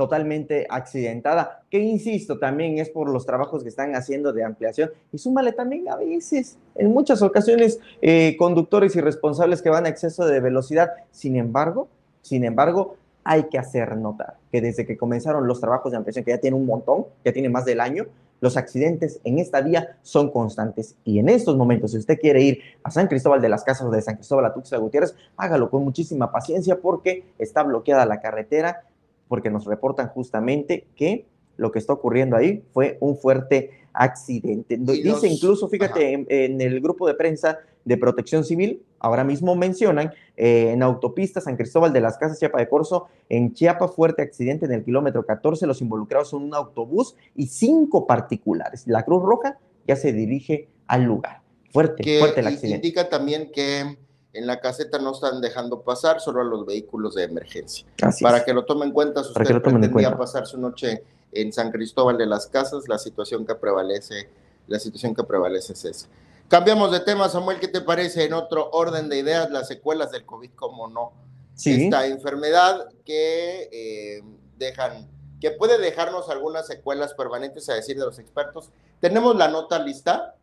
Totalmente 0.00 0.66
accidentada, 0.70 1.60
que 1.68 1.78
insisto, 1.78 2.38
también 2.38 2.78
es 2.78 2.88
por 2.88 3.10
los 3.10 3.26
trabajos 3.26 3.62
que 3.62 3.68
están 3.68 3.94
haciendo 3.94 4.32
de 4.32 4.42
ampliación 4.42 4.90
y 5.12 5.18
súmale 5.18 5.52
también 5.52 5.90
a 5.90 5.96
veces, 5.96 6.56
en 6.74 6.90
muchas 6.90 7.20
ocasiones, 7.20 7.80
eh, 8.00 8.34
conductores 8.38 8.96
irresponsables 8.96 9.60
que 9.60 9.68
van 9.68 9.84
a 9.84 9.90
exceso 9.90 10.24
de 10.24 10.40
velocidad. 10.40 10.88
Sin 11.10 11.36
embargo, 11.36 11.88
sin 12.22 12.44
embargo, 12.44 12.96
hay 13.24 13.42
que 13.50 13.58
hacer 13.58 13.94
notar 13.98 14.38
que 14.50 14.62
desde 14.62 14.86
que 14.86 14.96
comenzaron 14.96 15.46
los 15.46 15.60
trabajos 15.60 15.92
de 15.92 15.98
ampliación, 15.98 16.24
que 16.24 16.30
ya 16.30 16.38
tiene 16.38 16.56
un 16.56 16.64
montón, 16.64 17.04
ya 17.22 17.34
tiene 17.34 17.50
más 17.50 17.66
del 17.66 17.82
año, 17.82 18.06
los 18.40 18.56
accidentes 18.56 19.20
en 19.24 19.38
esta 19.38 19.60
vía 19.60 19.98
son 20.00 20.30
constantes. 20.30 20.96
Y 21.04 21.18
en 21.18 21.28
estos 21.28 21.58
momentos, 21.58 21.90
si 21.90 21.98
usted 21.98 22.18
quiere 22.18 22.40
ir 22.40 22.60
a 22.82 22.90
San 22.90 23.06
Cristóbal 23.06 23.42
de 23.42 23.50
las 23.50 23.64
Casas 23.64 23.86
o 23.86 23.90
de 23.90 24.00
San 24.00 24.16
Cristóbal 24.16 24.46
a 24.46 24.54
Tuxtla 24.54 24.78
Gutiérrez, 24.78 25.14
hágalo 25.36 25.68
con 25.68 25.84
muchísima 25.84 26.32
paciencia 26.32 26.80
porque 26.80 27.24
está 27.38 27.62
bloqueada 27.62 28.06
la 28.06 28.22
carretera, 28.22 28.84
porque 29.30 29.48
nos 29.48 29.64
reportan 29.64 30.08
justamente 30.08 30.88
que 30.96 31.24
lo 31.56 31.70
que 31.70 31.78
está 31.78 31.92
ocurriendo 31.92 32.36
ahí 32.36 32.64
fue 32.72 32.98
un 33.00 33.16
fuerte 33.16 33.70
accidente. 33.92 34.76
Dice 34.76 35.28
incluso, 35.28 35.68
fíjate, 35.68 36.26
en, 36.28 36.60
el 36.60 36.80
grupo 36.80 37.06
de 37.06 37.14
prensa 37.14 37.60
de 37.84 37.96
protección 37.96 38.44
civil, 38.44 38.82
ahora 38.98 39.22
mismo 39.22 39.54
mencionan 39.54 40.12
eh, 40.36 40.72
en 40.72 40.82
autopista 40.82 41.40
San 41.40 41.56
Cristóbal 41.56 41.92
de 41.92 42.00
las 42.00 42.18
Casas, 42.18 42.40
Chiapa 42.40 42.58
de 42.58 42.68
Corzo, 42.68 43.06
en 43.28 43.54
Chiapa, 43.54 43.86
fuerte 43.86 44.20
accidente 44.20 44.66
en 44.66 44.72
el 44.72 44.82
kilómetro 44.82 45.24
14, 45.24 45.64
los 45.64 45.80
involucrados 45.80 46.30
son 46.30 46.42
un 46.42 46.54
autobús 46.54 47.14
y 47.36 47.46
cinco 47.46 48.08
particulares. 48.08 48.82
La 48.88 49.04
Cruz 49.04 49.22
Roja 49.22 49.58
ya 49.86 49.94
se 49.94 50.12
dirige 50.12 50.66
al 50.88 51.04
lugar. 51.04 51.42
Fuerte, 51.72 52.18
fuerte 52.18 52.40
el 52.40 52.48
accidente. 52.48 52.88
Indica 52.88 53.08
también 53.08 53.52
que 53.52 53.96
en 54.32 54.46
la 54.46 54.60
caseta 54.60 54.98
no 54.98 55.12
están 55.12 55.40
dejando 55.40 55.82
pasar 55.82 56.20
solo 56.20 56.40
a 56.40 56.44
los 56.44 56.64
vehículos 56.64 57.14
de 57.14 57.24
emergencia. 57.24 57.86
para 58.20 58.44
que 58.44 58.52
lo 58.52 58.64
tomen 58.64 58.88
en 58.88 58.94
cuenta, 58.94 59.22
si 59.24 59.30
usted 59.30 59.60
pretendía 59.60 60.16
pasar 60.16 60.46
su 60.46 60.58
noche 60.58 61.02
en 61.32 61.52
San 61.52 61.70
Cristóbal 61.70 62.18
de 62.18 62.26
las 62.26 62.46
Casas, 62.46 62.88
la 62.88 62.98
situación 62.98 63.46
que 63.46 63.54
prevalece, 63.54 64.28
la 64.68 64.78
situación 64.78 65.14
que 65.14 65.24
prevalece 65.24 65.72
es 65.72 65.84
esa. 65.84 66.08
Cambiamos 66.48 66.90
de 66.90 67.00
tema, 67.00 67.28
Samuel, 67.28 67.60
¿qué 67.60 67.68
te 67.68 67.80
parece 67.80 68.24
en 68.24 68.32
otro 68.32 68.70
orden 68.70 69.08
de 69.08 69.18
ideas 69.18 69.50
las 69.50 69.68
secuelas 69.68 70.10
del 70.10 70.26
COVID, 70.26 70.50
como 70.56 70.88
no? 70.88 71.12
Sí. 71.54 71.84
Esta 71.84 72.06
enfermedad 72.06 72.88
que 73.04 73.68
eh, 73.70 74.22
dejan, 74.58 75.08
que 75.40 75.52
puede 75.52 75.78
dejarnos 75.78 76.28
algunas 76.28 76.66
secuelas 76.66 77.14
permanentes, 77.14 77.68
a 77.68 77.74
decir 77.74 77.98
de 77.98 78.04
los 78.04 78.18
expertos. 78.18 78.70
¿Tenemos 79.00 79.36
la 79.36 79.48
nota 79.48 79.78
lista? 79.78 80.34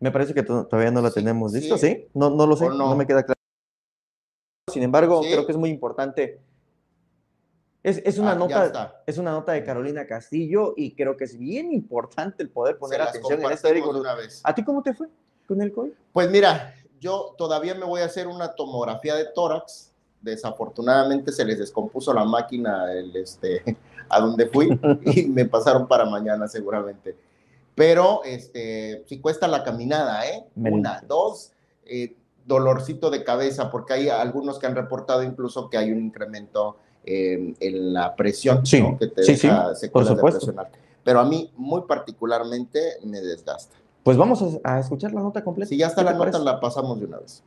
Me 0.00 0.10
parece 0.10 0.34
que 0.34 0.42
todavía 0.42 0.90
no 0.90 1.02
la 1.02 1.10
tenemos 1.10 1.52
lista, 1.52 1.78
¿sí? 1.78 2.08
No, 2.14 2.30
no 2.30 2.46
lo 2.46 2.56
sé, 2.56 2.68
no? 2.68 2.96
me 2.96 3.06
queda 3.06 3.22
claro. 3.22 3.38
Sin 4.72 4.82
embargo, 4.82 5.20
creo 5.20 5.46
que 5.46 5.52
es 5.52 5.58
muy 5.58 5.70
importante 5.70 6.40
es, 7.82 8.18
una 8.18 8.32
ah, 8.32 8.34
nota, 8.34 9.02
es 9.06 9.16
una 9.16 9.30
nota 9.30 9.52
de 9.52 9.64
Carolina 9.64 10.06
Castillo 10.06 10.74
y 10.76 10.94
creo 10.94 11.16
que 11.16 11.24
es 11.24 11.38
bien 11.38 11.72
importante 11.72 12.42
el 12.42 12.50
poder 12.50 12.76
poner 12.76 13.00
atención 13.00 13.40
en 13.40 13.48
vez. 14.16 14.42
¿A 14.44 14.54
ti 14.54 14.62
cómo 14.62 14.82
te 14.82 14.92
fue 14.92 15.08
con 15.48 15.62
el 15.62 15.72
COVID? 15.72 15.90
Pues 16.12 16.30
mira, 16.30 16.74
yo 17.00 17.34
todavía 17.38 17.74
me 17.74 17.86
voy 17.86 18.02
a 18.02 18.04
hacer 18.04 18.28
una 18.28 18.54
tomografía 18.54 19.14
de 19.14 19.26
tórax. 19.34 19.92
Desafortunadamente 20.20 21.32
se 21.32 21.42
les 21.46 21.58
descompuso 21.58 22.12
la 22.12 22.26
máquina 22.26 22.92
el, 22.92 23.16
este, 23.16 23.62
a 24.10 24.20
donde 24.20 24.46
fui 24.46 24.68
y 25.06 25.26
me 25.28 25.46
pasaron 25.46 25.88
para 25.88 26.04
mañana 26.04 26.46
seguramente. 26.48 27.16
Pero 27.80 28.20
este, 28.24 29.04
si 29.06 29.20
cuesta 29.20 29.48
la 29.48 29.64
caminada, 29.64 30.28
¿eh? 30.28 30.44
Una, 30.54 31.02
dos, 31.08 31.52
eh, 31.86 32.14
dolorcito 32.44 33.08
de 33.08 33.24
cabeza, 33.24 33.70
porque 33.70 33.94
hay 33.94 34.10
algunos 34.10 34.58
que 34.58 34.66
han 34.66 34.74
reportado 34.74 35.22
incluso 35.22 35.70
que 35.70 35.78
hay 35.78 35.90
un 35.90 35.98
incremento 35.98 36.76
en 37.06 37.94
la 37.94 38.14
presión 38.16 38.62
que 38.64 39.06
te 39.06 39.22
deja 39.22 39.74
secuelas 39.74 40.14
de 40.14 40.22
presión 40.22 40.56
Pero 41.02 41.20
a 41.20 41.24
mí 41.24 41.50
muy 41.56 41.80
particularmente 41.88 42.98
me 43.02 43.22
desgasta. 43.22 43.74
Pues 44.02 44.18
vamos 44.18 44.44
a, 44.62 44.78
escuchar 44.78 45.12
la 45.12 45.22
nota 45.22 45.42
completa. 45.42 45.70
Si 45.70 45.78
ya 45.78 45.86
está 45.86 46.02
la 46.02 46.12
nota, 46.12 46.38
la 46.38 46.60
pasamos 46.60 47.00
de 47.00 47.06
una 47.06 47.16
vez. 47.16 47.42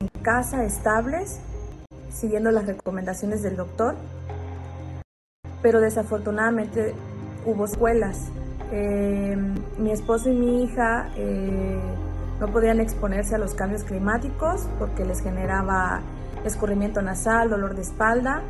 En 0.00 0.08
casa 0.22 0.64
estables, 0.64 1.40
siguiendo 2.08 2.52
las 2.52 2.64
recomendaciones 2.66 3.42
del 3.42 3.56
doctor, 3.56 3.96
pero 5.60 5.82
desafortunadamente 5.82 6.94
hubo 7.44 7.64
escuelas. 7.64 8.28
Eh, 8.72 9.36
mi 9.78 9.90
esposo 9.90 10.30
y 10.30 10.34
mi 10.34 10.62
hija 10.64 11.10
eh, 11.16 11.80
no 12.38 12.46
podían 12.48 12.80
exponerse 12.80 13.34
a 13.34 13.38
los 13.38 13.54
cambios 13.54 13.82
climáticos 13.82 14.68
porque 14.78 15.04
les 15.04 15.20
generaba 15.22 16.02
escurrimiento 16.44 17.02
nasal, 17.02 17.50
dolor 17.50 17.74
de 17.74 17.82
espalda 17.82 18.42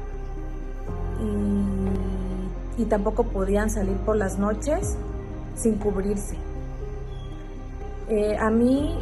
y, 1.20 2.85
tampoco 2.88 3.25
podían 3.25 3.68
salir 3.68 3.97
por 3.99 4.16
las 4.16 4.38
noches 4.38 4.97
sin 5.54 5.75
cubrirse. 5.75 6.35
Eh, 8.09 8.38
a 8.38 8.49
mí 8.50 8.99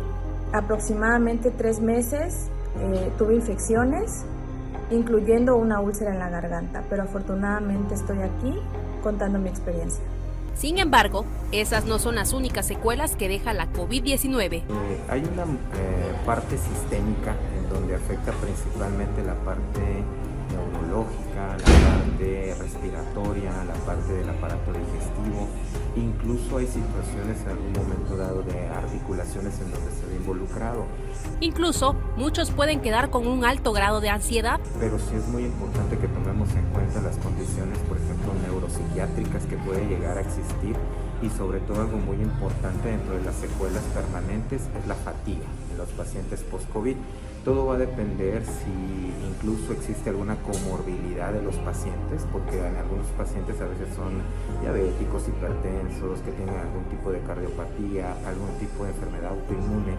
aproximadamente 0.53 1.53
tres 1.53 1.81
meses 1.81 2.49
tuve 3.17 3.37
infecciones, 3.37 4.25
incluyendo 4.91 5.57
una 5.57 5.81
úlcera 5.81 6.13
en 6.13 6.19
la 6.19 6.29
garganta, 6.29 6.83
pero 6.91 7.05
afortunadamente 7.05 7.95
estoy 7.95 8.19
aquí 8.21 8.61
contando 9.01 9.39
mi 9.39 9.49
experiencia. 9.49 10.03
Sin 10.59 10.79
embargo, 10.79 11.25
esas 11.53 11.85
no 11.85 12.01
son 12.01 12.17
las 12.17 12.33
únicas 12.33 12.67
secuelas 12.67 13.15
que 13.15 13.29
deja 13.29 13.53
la 13.53 13.73
COVID-19. 13.73 14.55
Eh, 14.55 14.65
hay 15.09 15.21
una 15.21 15.47
parte 16.27 16.59
sistémica 16.59 17.37
donde 17.71 17.95
afecta 17.95 18.33
principalmente 18.33 19.23
la 19.23 19.35
parte 19.45 19.81
neurológica, 20.51 21.57
la 21.59 21.65
parte 21.65 22.57
respiratoria, 22.59 23.53
la 23.65 23.75
parte 23.87 24.13
del 24.13 24.29
aparato 24.29 24.73
digestivo. 24.73 25.47
Incluso 25.97 26.59
hay 26.59 26.67
situaciones 26.67 27.41
en 27.43 27.49
algún 27.51 27.73
momento 27.73 28.17
dado 28.17 28.43
de 28.43 28.67
articulaciones 28.69 29.61
en 29.61 29.71
donde 29.71 29.91
se 29.93 30.07
ve 30.07 30.17
involucrado. 30.17 30.87
Incluso 31.41 31.95
muchos 32.17 32.51
pueden 32.51 32.81
quedar 32.81 33.11
con 33.11 33.27
un 33.27 33.45
alto 33.45 33.73
grado 33.73 34.01
de 34.01 34.09
ansiedad. 34.09 34.59
Pero 34.81 34.99
sí 34.99 35.15
es 35.15 35.29
muy 35.29 35.45
importante 35.45 35.99
que 35.99 36.09
tomemos 36.09 36.49
en 36.55 36.65
cuenta 36.73 37.01
las 37.01 37.17
condiciones, 37.19 37.79
por 37.89 37.97
ejemplo, 37.97 38.33
neuropsiquiátricas 38.69 39.45
que 39.47 39.57
puede 39.57 39.87
llegar 39.87 40.19
a 40.19 40.21
existir 40.21 40.77
y 41.23 41.31
sobre 41.31 41.59
todo 41.61 41.81
algo 41.81 41.99
muy 41.99 42.17
importante 42.17 42.91
dentro 42.91 43.17
de 43.17 43.25
las 43.25 43.35
secuelas 43.35 43.83
permanentes 43.95 44.63
es 44.79 44.87
la 44.87 44.95
fatiga 44.95 45.47
en 45.73 45.79
los 45.79 45.89
pacientes 45.91 46.43
post-COVID. 46.43 46.97
Todo 47.45 47.67
va 47.67 47.75
a 47.75 47.79
depender 47.79 48.45
si 48.45 49.15
incluso 49.27 49.73
existe 49.73 50.11
alguna 50.11 50.37
comorbilidad 50.37 51.33
de 51.33 51.43
los 51.43 51.57
pacientes, 51.57 52.27
porque 52.31 52.59
en 52.59 52.77
algunos 52.77 53.07
pacientes 53.17 53.61
a 53.61 53.65
veces 53.65 53.89
son 53.95 54.21
diabéticos, 54.61 55.29
hipertensos, 55.29 56.21
que 56.21 56.33
tienen 56.33 56.57
algún 56.57 56.85
tipo 56.85 57.11
de 57.11 57.21
cardiopatía, 57.21 58.13
algún 58.27 58.51
tipo 58.59 58.85
de 58.85 58.91
enfermedad 58.91 59.31
autoinmune, 59.31 59.95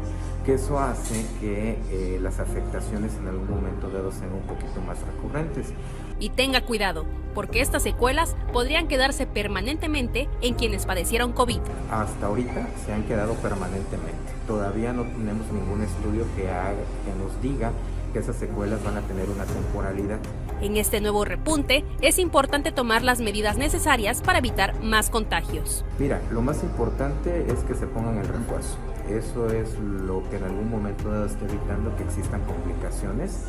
que 0.45 0.53
eso 0.53 0.79
hace 0.79 1.25
que 1.39 1.79
eh, 1.89 2.19
las 2.21 2.39
afectaciones 2.39 3.15
en 3.15 3.27
algún 3.27 3.49
momento 3.49 3.89
dado 3.89 4.11
sean 4.11 4.33
un 4.33 4.41
poquito 4.41 4.79
más 4.85 4.99
recurrentes. 5.01 5.73
Y 6.19 6.29
tenga 6.29 6.61
cuidado, 6.61 7.05
porque 7.33 7.61
estas 7.61 7.83
secuelas 7.83 8.35
podrían 8.53 8.87
quedarse 8.87 9.25
permanentemente 9.25 10.29
en 10.41 10.55
quienes 10.55 10.85
padecieron 10.85 11.33
COVID. 11.33 11.61
Hasta 11.91 12.25
ahorita 12.25 12.67
se 12.85 12.93
han 12.93 13.03
quedado 13.03 13.33
permanentemente 13.35 14.39
todavía 14.49 14.93
no 14.93 15.03
tenemos 15.03 15.45
ningún 15.51 15.83
estudio 15.83 16.25
que, 16.35 16.49
haga, 16.49 16.73
que 16.73 17.13
nos 17.23 17.39
diga 17.39 17.71
que 18.11 18.17
esas 18.17 18.35
secuelas 18.35 18.83
van 18.83 18.97
a 18.97 19.01
tener 19.01 19.29
una 19.29 19.45
temporalidad. 19.45 20.17
En 20.59 20.75
este 20.75 21.01
nuevo 21.01 21.23
repunte 21.23 21.85
es 22.01 22.17
importante 22.17 22.71
tomar 22.71 23.03
las 23.03 23.21
medidas 23.21 23.59
necesarias 23.59 24.23
para 24.23 24.39
evitar 24.39 24.81
más 24.81 25.11
contagios. 25.11 25.85
Mira, 25.99 26.19
lo 26.31 26.41
más 26.41 26.63
importante 26.63 27.45
es 27.47 27.59
que 27.59 27.75
se 27.75 27.85
pongan 27.85 28.17
el 28.17 28.27
refuerzo. 28.27 28.75
Eso 29.07 29.51
es 29.51 29.77
lo 29.77 30.27
que 30.31 30.37
en 30.37 30.45
algún 30.45 30.71
momento 30.71 31.23
está 31.23 31.45
evitando 31.45 31.95
que 31.95 32.03
existan 32.03 32.41
complicaciones 32.45 33.43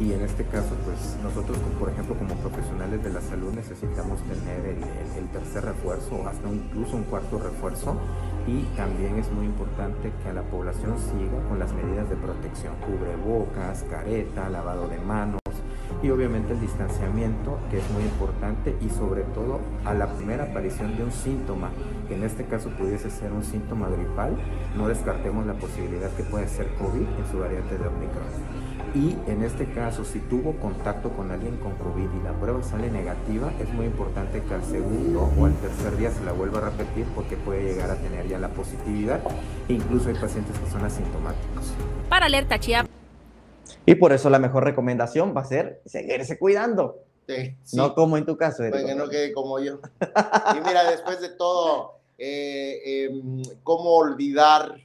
y 0.00 0.12
en 0.12 0.22
este 0.22 0.44
caso 0.44 0.74
pues 0.84 1.16
nosotros 1.22 1.58
por 1.78 1.88
ejemplo 1.88 2.16
como 2.16 2.34
profesionales 2.36 3.02
de 3.04 3.10
la 3.10 3.20
salud 3.20 3.52
necesitamos 3.54 4.20
tener 4.22 4.66
el, 4.66 5.28
tercer 5.28 5.64
refuerzo 5.64 6.16
o 6.16 6.28
hasta 6.28 6.48
incluso 6.48 6.96
un 6.96 7.04
cuarto 7.04 7.38
refuerzo 7.38 7.96
y 8.46 8.62
también 8.76 9.18
es 9.18 9.30
muy 9.32 9.46
importante 9.46 10.12
que 10.22 10.32
la 10.32 10.42
población 10.42 10.96
siga 10.98 11.48
con 11.48 11.58
las 11.58 11.72
medidas 11.72 12.08
de 12.10 12.16
protección, 12.16 12.74
cubrebocas, 12.86 13.84
careta, 13.90 14.48
lavado 14.48 14.86
de 14.88 14.98
manos 14.98 15.40
y 16.02 16.10
obviamente 16.10 16.52
el 16.52 16.60
distanciamiento, 16.60 17.58
que 17.70 17.78
es 17.78 17.90
muy 17.90 18.02
importante, 18.02 18.76
y 18.82 18.90
sobre 18.90 19.22
todo 19.22 19.60
a 19.86 19.94
la 19.94 20.06
primera 20.06 20.44
aparición 20.44 20.96
de 20.98 21.04
un 21.04 21.10
síntoma, 21.10 21.70
que 22.08 22.14
en 22.14 22.24
este 22.24 22.44
caso 22.44 22.68
pudiese 22.70 23.08
ser 23.08 23.32
un 23.32 23.42
síntoma 23.42 23.88
gripal, 23.88 24.36
no 24.76 24.86
descartemos 24.86 25.46
la 25.46 25.54
posibilidad 25.54 26.10
que 26.10 26.24
puede 26.24 26.46
ser 26.48 26.68
COVID 26.74 27.00
en 27.00 27.30
su 27.30 27.38
variante 27.38 27.78
de 27.78 27.86
Omicron. 27.86 28.63
Y 28.94 29.16
en 29.26 29.42
este 29.42 29.68
caso, 29.72 30.04
si 30.04 30.20
tuvo 30.20 30.52
contacto 30.60 31.10
con 31.10 31.32
alguien 31.32 31.56
con 31.56 31.72
COVID 31.74 32.20
y 32.20 32.22
la 32.22 32.32
prueba 32.32 32.62
sale 32.62 32.88
negativa, 32.92 33.52
es 33.60 33.68
muy 33.70 33.86
importante 33.86 34.40
que 34.40 34.54
al 34.54 34.64
segundo 34.64 35.28
o 35.36 35.46
al 35.46 35.54
tercer 35.56 35.96
día 35.96 36.12
se 36.12 36.22
la 36.24 36.30
vuelva 36.30 36.58
a 36.58 36.70
repetir 36.70 37.04
porque 37.12 37.36
puede 37.36 37.64
llegar 37.64 37.90
a 37.90 37.96
tener 37.96 38.28
ya 38.28 38.38
la 38.38 38.50
positividad. 38.50 39.20
Incluso 39.68 40.10
hay 40.10 40.14
pacientes 40.14 40.56
que 40.56 40.70
son 40.70 40.84
asintomáticos. 40.84 41.72
Para 42.08 42.26
Alerta 42.26 42.60
Chiapas. 42.60 42.88
Y 43.84 43.96
por 43.96 44.12
eso 44.12 44.30
la 44.30 44.38
mejor 44.38 44.62
recomendación 44.62 45.34
va 45.36 45.40
a 45.40 45.44
ser 45.44 45.82
seguirse 45.84 46.38
cuidando. 46.38 47.00
Sí, 47.26 47.56
sí. 47.64 47.76
No 47.76 47.96
como 47.96 48.16
en 48.16 48.24
tu 48.24 48.36
caso, 48.36 48.62
Eric. 48.62 48.74
Para 48.74 48.86
que 48.86 48.94
no 48.94 49.08
quede 49.08 49.32
como 49.32 49.58
yo. 49.58 49.80
Y 50.00 50.60
mira, 50.64 50.88
después 50.88 51.20
de 51.20 51.30
todo, 51.30 51.98
eh, 52.16 52.80
eh, 52.84 53.22
¿cómo 53.64 53.96
olvidar 53.96 54.76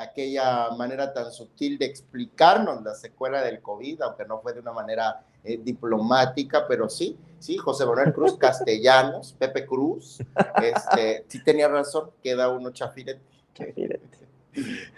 aquella 0.00 0.70
manera 0.70 1.12
tan 1.12 1.30
sutil 1.30 1.78
de 1.78 1.86
explicarnos 1.86 2.82
la 2.82 2.94
secuela 2.94 3.42
del 3.42 3.60
COVID, 3.60 4.02
aunque 4.02 4.24
no 4.24 4.40
fue 4.40 4.54
de 4.54 4.60
una 4.60 4.72
manera 4.72 5.24
eh, 5.44 5.58
diplomática, 5.62 6.66
pero 6.66 6.88
sí, 6.88 7.18
sí, 7.38 7.56
José 7.56 7.84
Manuel 7.84 8.12
Cruz 8.12 8.34
Castellanos, 8.38 9.34
Pepe 9.38 9.66
Cruz, 9.66 10.18
este, 10.62 11.24
sí 11.28 11.42
tenía 11.42 11.68
razón, 11.68 12.10
queda 12.22 12.48
uno 12.48 12.70
chafirete. 12.70 13.20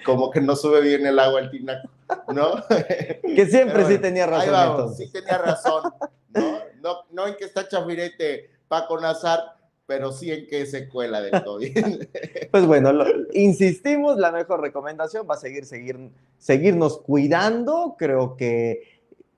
Como 0.04 0.30
que 0.30 0.40
no 0.40 0.56
sube 0.56 0.80
bien 0.80 1.06
el 1.06 1.18
agua 1.18 1.40
al 1.40 1.50
tinaco, 1.50 1.88
¿no? 2.32 2.54
Que 2.68 3.46
siempre 3.46 3.75
Pero 3.75 3.88
sí 3.88 3.94
bueno, 3.94 4.00
tenía 4.00 4.25
ahí 4.25 4.30
razón. 4.30 4.52
vamos, 4.52 4.78
entonces. 4.80 5.06
sí 5.06 5.12
tenía 5.12 5.38
razón, 5.38 5.94
¿no? 6.30 6.58
No, 6.80 7.04
no 7.11 7.26
en 7.26 7.37
que 7.37 7.44
está 7.44 7.66
chafirete 7.66 8.50
Paco 8.68 9.00
Nazar, 9.00 9.56
pero 9.87 10.12
sí 10.12 10.31
en 10.31 10.47
es 10.50 10.71
secuela 10.71 11.21
del 11.21 11.43
COVID. 11.45 11.76
Pues 12.50 12.67
bueno, 12.67 12.93
lo- 12.93 13.05
insistimos, 13.33 14.17
la 14.19 14.31
mejor 14.33 14.61
recomendación 14.61 15.26
va 15.29 15.35
a 15.35 15.38
seguir, 15.38 15.67
seguir, 15.67 16.11
seguirnos 16.38 16.99
cuidando. 16.99 17.97
Creo 17.99 18.37
que 18.37 18.83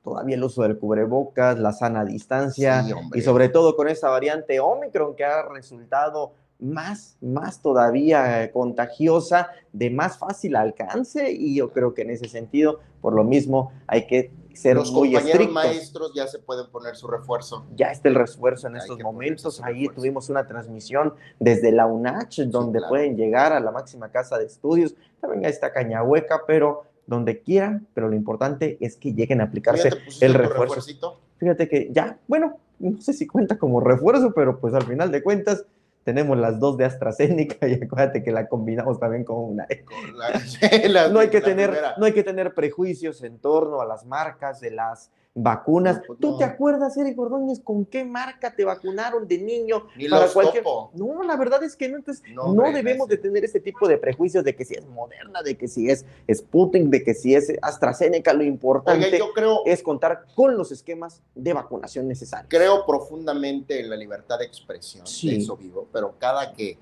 todavía 0.03 0.37
el 0.37 0.45
uso 0.45 0.63
del 0.63 0.79
cubrebocas, 0.79 1.59
la 1.59 1.73
sana 1.73 2.05
distancia 2.05 2.83
Sí, 2.83 2.93
y 3.15 3.21
sobre 3.23 3.49
todo 3.49 3.75
con 3.75 3.89
esta 3.89 4.09
variante 4.11 4.61
Omicron 4.61 5.17
que 5.17 5.25
ha 5.25 5.49
resultado 5.49 6.33
más, 6.59 7.17
más 7.21 7.61
todavía 7.61 8.43
eh, 8.45 8.51
contagiosa, 8.51 9.49
de 9.73 9.91
más 9.91 10.19
fácil 10.19 10.57
alcance 10.57 11.31
y 11.33 11.57
yo 11.57 11.71
creo 11.73 11.93
que 11.95 12.03
en 12.03 12.11
ese 12.11 12.29
sentido, 12.29 12.81
por 13.01 13.15
lo 13.15 13.25
mismo, 13.25 13.73
hay 13.87 14.07
que 14.07 14.31
ser 14.57 14.77
Los 14.77 14.91
muy 14.93 15.13
compañeros 15.13 15.41
estrictos. 15.41 15.55
maestros 15.55 16.13
ya 16.15 16.27
se 16.27 16.39
pueden 16.39 16.67
poner 16.71 16.97
su 16.97 17.07
refuerzo. 17.07 17.67
ya 17.77 17.93
está 17.93 18.09
el 18.09 18.15
refuerzo 18.15 18.67
en 18.67 18.75
Hay 18.75 18.81
estos 18.81 18.99
momentos. 19.01 19.63
Ahí 19.63 19.89
tuvimos 19.89 20.29
una 20.29 20.47
transmisión 20.47 21.15
desde 21.39 21.73
la 21.73 21.87
UNACH, 21.87 22.41
donde 22.47 22.79
claro. 22.79 22.91
pueden 22.91 23.17
llegar 23.17 23.53
a 23.53 23.61
la 23.61 23.71
máxima 23.71 24.11
casa 24.11 24.39
de 24.39 24.47
estudios. 24.47 24.95
También 25.21 25.45
está 25.45 25.73
Cañahueca, 25.73 26.43
pero 26.47 26.85
donde 27.07 27.41
quieran. 27.41 27.87
Pero 27.95 28.09
lo 28.09 28.17
importante 28.17 28.79
es 28.81 28.97
que 28.97 29.13
lleguen 29.13 29.41
a 29.41 29.45
¿Tú 29.45 29.49
aplicarse 29.51 29.91
el 30.21 30.35
refuerzo. 30.35 31.21
Fíjate 31.39 31.69
que 31.69 31.91
ya, 31.93 32.19
bueno, 32.27 32.59
no 32.79 33.01
sé 33.01 33.13
si 33.13 33.27
cuenta 33.27 33.59
como 33.59 33.81
refuerzo, 33.81 34.33
pero 34.35 34.59
pues 34.59 34.75
al 34.75 34.85
final 34.85 35.11
de 35.11 35.23
cuentas 35.23 35.65
tenemos 36.07 36.39
las 36.39 36.61
dos 36.61 36.77
de 36.77 36.85
AstraZeneca 36.85 37.67
y 37.67 37.75
acuérdate 37.83 38.23
que 38.23 38.31
la 38.31 38.47
combinamos 38.49 39.01
también 39.01 39.25
con 39.25 39.39
una. 39.39 39.67
La- 40.15 40.41
la- 40.89 41.09
No 41.09 41.19
hay 41.19 41.31
que 41.31 41.41
tener, 41.41 41.71
primera. 41.71 41.95
no 41.99 42.07
hay 42.07 42.13
que 42.13 42.23
tener 42.23 42.55
prejuicios 42.55 43.25
en 43.25 43.41
torno 43.41 43.81
a 43.81 43.85
las 43.87 44.07
marcas 44.07 44.61
de 44.61 44.71
las 44.71 45.11
vacunas. 45.39 45.97
No, 45.99 46.03
pues 46.07 46.19
¿Tú 46.19 46.31
no. 46.33 46.39
te 46.39 46.45
acuerdas, 46.45 46.97
Eric 46.97 47.19
Ordóñez, 47.19 47.61
con 47.61 47.85
qué 47.85 48.05
marca 48.07 48.57
te 48.57 48.65
vacunaron 48.65 49.29
de 49.29 49.37
niño? 49.39 49.85
Ni 49.97 50.09
para 50.09 50.23
los 50.23 50.33
cualquier- 50.33 50.65
topo. 50.65 50.91
No, 50.95 51.23
la 51.23 51.37
verdad 51.37 51.63
es 51.63 51.77
que 51.77 51.89
no. 51.91 51.99
Entonces, 51.99 52.25
No, 52.33 52.55
debemos 52.73 53.07
de 53.07 53.19
tener 53.19 53.45
ese 53.45 53.61
tipo 53.61 53.87
de 53.87 53.99
prejuicios 53.99 54.43
de 54.45 54.57
que 54.57 54.65
si 54.65 54.75
es 54.75 54.87
Moderna, 54.87 55.43
de 55.43 55.57
que 55.59 55.69
si 55.69 55.91
es 55.91 56.07
Sputnik, 56.33 56.89
de 56.89 57.05
que 57.05 57.13
si 57.15 57.35
es 57.35 57.53
AstraZeneca. 57.61 58.33
Lo 58.33 58.43
importante 58.45 59.07
Oiga, 59.07 59.19
yo 59.19 59.33
creo, 59.35 59.61
es 59.67 59.83
contar 59.83 60.25
con 60.35 60.57
los 60.57 60.73
esquemas 60.73 61.21
de 61.35 61.53
vacunación 61.53 62.09
necesarios. 62.09 62.49
creo 62.49 62.87
profundamente 62.87 63.79
en 63.79 63.91
la 63.91 63.97
libertad 63.97 64.39
de 64.39 64.47
expresión, 64.47 65.07
Sí. 65.07 65.29
de 65.31 65.37
eso 65.37 65.57
vivo, 65.57 65.87
pero 65.93 66.15
cada 66.19 66.53
que 66.55 66.79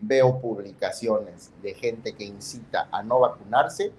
veo 0.00 0.40
publicaciones 0.40 1.50
de 1.62 1.74
gente 1.74 2.14
que 2.14 2.24
incita 2.24 2.88
a 2.92 3.02
no 3.02 3.20
vacunarse, 3.20 3.92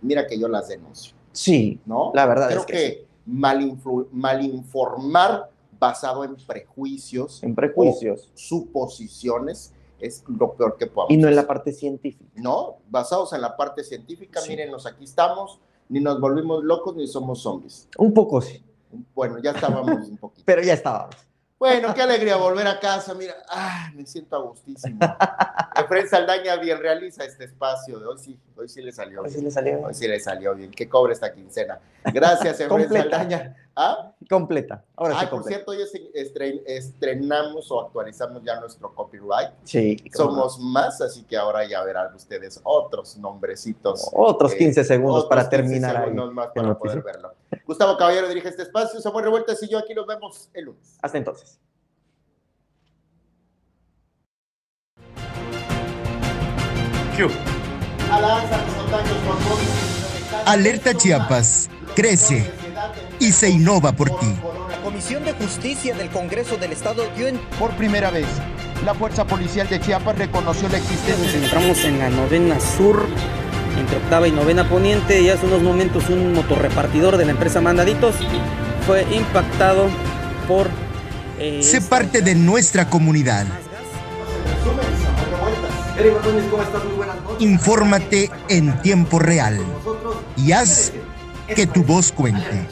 mira 0.00 0.26
que 0.26 0.38
yo 0.38 0.48
las 0.48 0.68
denuncio, 0.68 1.14
Sí, 1.32 1.80
¿no? 1.86 2.12
la 2.14 2.26
verdad 2.26 2.48
Creo 2.48 2.60
es 2.60 2.66
que, 2.66 3.06
malinflu- 3.28 4.08
malinformar 4.12 5.50
basado 5.78 6.24
en 6.24 6.36
prejuicios 6.36 7.42
en 7.42 7.54
prejuicios 7.54 8.30
o 8.32 8.38
suposiciones 8.38 9.72
es 10.00 10.24
lo 10.28 10.52
peor 10.54 10.76
que 10.76 10.86
podemos 10.86 11.12
y 11.12 11.16
no 11.16 11.28
en 11.28 11.36
la 11.36 11.46
parte 11.46 11.72
científica. 11.72 12.30
No, 12.34 12.76
basados 12.90 13.32
en 13.32 13.40
la 13.40 13.56
parte 13.56 13.84
científica, 13.84 14.40
Sí. 14.40 14.50
mírenos, 14.50 14.84
aquí 14.86 15.04
estamos, 15.04 15.60
ni 15.88 16.00
nos 16.00 16.20
volvimos 16.20 16.64
locos 16.64 16.96
ni 16.96 17.06
somos 17.06 17.40
zombies. 17.42 17.88
Un 17.98 18.12
poco 18.12 18.40
sí, 18.40 18.62
Bueno, 19.14 19.38
ya 19.38 19.52
estábamos 19.52 20.08
un 20.08 20.16
poquito. 20.18 20.42
pero 20.46 20.62
ya 20.62 20.74
estábamos. 20.74 21.14
Bueno, 21.62 21.94
qué 21.94 22.02
alegría 22.02 22.34
volver 22.34 22.66
a 22.66 22.80
casa, 22.80 23.14
mira, 23.14 23.34
ah, 23.48 23.88
me 23.94 24.04
siento 24.04 24.34
a 24.34 24.40
gustísimo. 24.40 24.98
Efraín 25.76 26.08
Saldaña 26.08 26.56
bien 26.56 26.76
realiza 26.80 27.22
este 27.24 27.44
espacio 27.44 28.00
de 28.00 28.06
hoy 28.06 28.18
sí, 28.18 28.36
hoy 28.56 28.68
sí 28.68 28.82
le 28.82 28.90
salió 28.90 29.22
Hoy 29.22 29.28
sí 29.28 29.34
bien. 29.36 29.44
le 29.44 29.50
salió 29.52 29.80
Hoy 29.80 29.94
sí 29.94 30.08
le 30.08 30.18
salió 30.18 30.54
bien, 30.56 30.72
que 30.72 30.88
cobre 30.88 31.12
esta 31.12 31.32
quincena. 31.32 31.78
Gracias, 32.12 32.58
Efraín. 32.58 32.88
Saldaña. 32.88 33.56
¿Ah? 33.76 34.10
completa. 34.28 34.82
Ahora 34.96 35.14
Ah, 35.16 35.20
sí, 35.20 35.26
por 35.26 35.38
completa. 35.38 35.56
cierto, 35.64 35.70
hoy 35.70 35.82
es- 35.82 36.34
estren- 36.34 36.62
estrenamos 36.66 37.70
o 37.70 37.80
actualizamos 37.86 38.42
ya 38.42 38.58
nuestro 38.58 38.92
copyright. 38.92 39.50
Sí, 39.62 39.96
no. 40.04 40.10
Somos 40.16 40.58
más, 40.58 41.00
así 41.00 41.22
que 41.22 41.36
ahora 41.36 41.64
ya 41.64 41.82
verán 41.84 42.12
ustedes 42.12 42.60
otros 42.64 43.16
nombrecitos. 43.18 44.10
otros 44.12 44.52
eh, 44.54 44.58
15 44.58 44.82
segundos 44.82 45.24
otros 45.24 45.28
para 45.30 45.42
15 45.48 45.56
terminar 45.56 45.96
ahí. 45.96 46.02
segundos 46.06 46.34
más 46.34 46.48
para 46.52 46.76
poder 46.76 47.02
verlo. 47.02 47.34
Gustavo 47.72 47.96
Caballero 47.96 48.28
dirige 48.28 48.50
este 48.50 48.64
espacio, 48.64 49.00
Samuel 49.00 49.24
Revueltas 49.24 49.62
y 49.62 49.68
yo 49.70 49.78
aquí 49.78 49.94
nos 49.94 50.06
vemos 50.06 50.50
el 50.52 50.66
lunes. 50.66 50.98
Hasta 51.00 51.16
entonces. 51.16 51.58
Alerta 60.44 60.94
Chiapas, 60.94 61.70
crece 61.96 62.50
y 63.18 63.32
se 63.32 63.48
innova 63.48 63.92
por 63.92 64.10
ti. 64.18 64.36
La 64.68 64.82
Comisión 64.82 65.24
de 65.24 65.32
Justicia 65.32 65.94
del 65.94 66.10
Congreso 66.10 66.58
del 66.58 66.72
Estado 66.72 67.04
dio 67.16 67.26
en 67.26 67.38
Por 67.58 67.70
primera 67.78 68.10
vez, 68.10 68.26
la 68.84 68.92
Fuerza 68.92 69.26
Policial 69.26 69.66
de 69.70 69.80
Chiapas 69.80 70.18
reconoció 70.18 70.68
la 70.68 70.76
Nos 70.78 70.90
existencia 70.90 71.38
encontramos 71.38 71.84
en 71.84 71.98
la 72.00 72.10
novena 72.10 72.60
sur, 72.60 73.06
entre 73.78 73.96
octava 73.96 74.28
y 74.28 74.32
novena 74.32 74.68
poniente, 74.68 75.20
y 75.20 75.28
hace 75.28 75.46
unos 75.46 75.62
momentos 75.62 76.08
un 76.08 76.32
motorrepartidor 76.34 77.16
de 77.16 77.24
la 77.24 77.30
empresa 77.32 77.60
Mandaditos 77.60 78.14
fue 78.86 79.06
impactado 79.14 79.88
por... 80.48 80.68
eh, 81.38 81.60
Sé 81.62 81.78
esta- 81.78 81.90
parte 81.90 82.20
de 82.22 82.34
nuestra 82.34 82.88
comunidad. 82.88 83.46
Infórmate 87.38 88.30
en 88.48 88.80
tiempo 88.82 89.18
real 89.18 89.60
y 90.36 90.52
haz 90.52 90.92
que 91.54 91.66
tu 91.66 91.82
voz 91.84 92.12
cuente. 92.12 92.66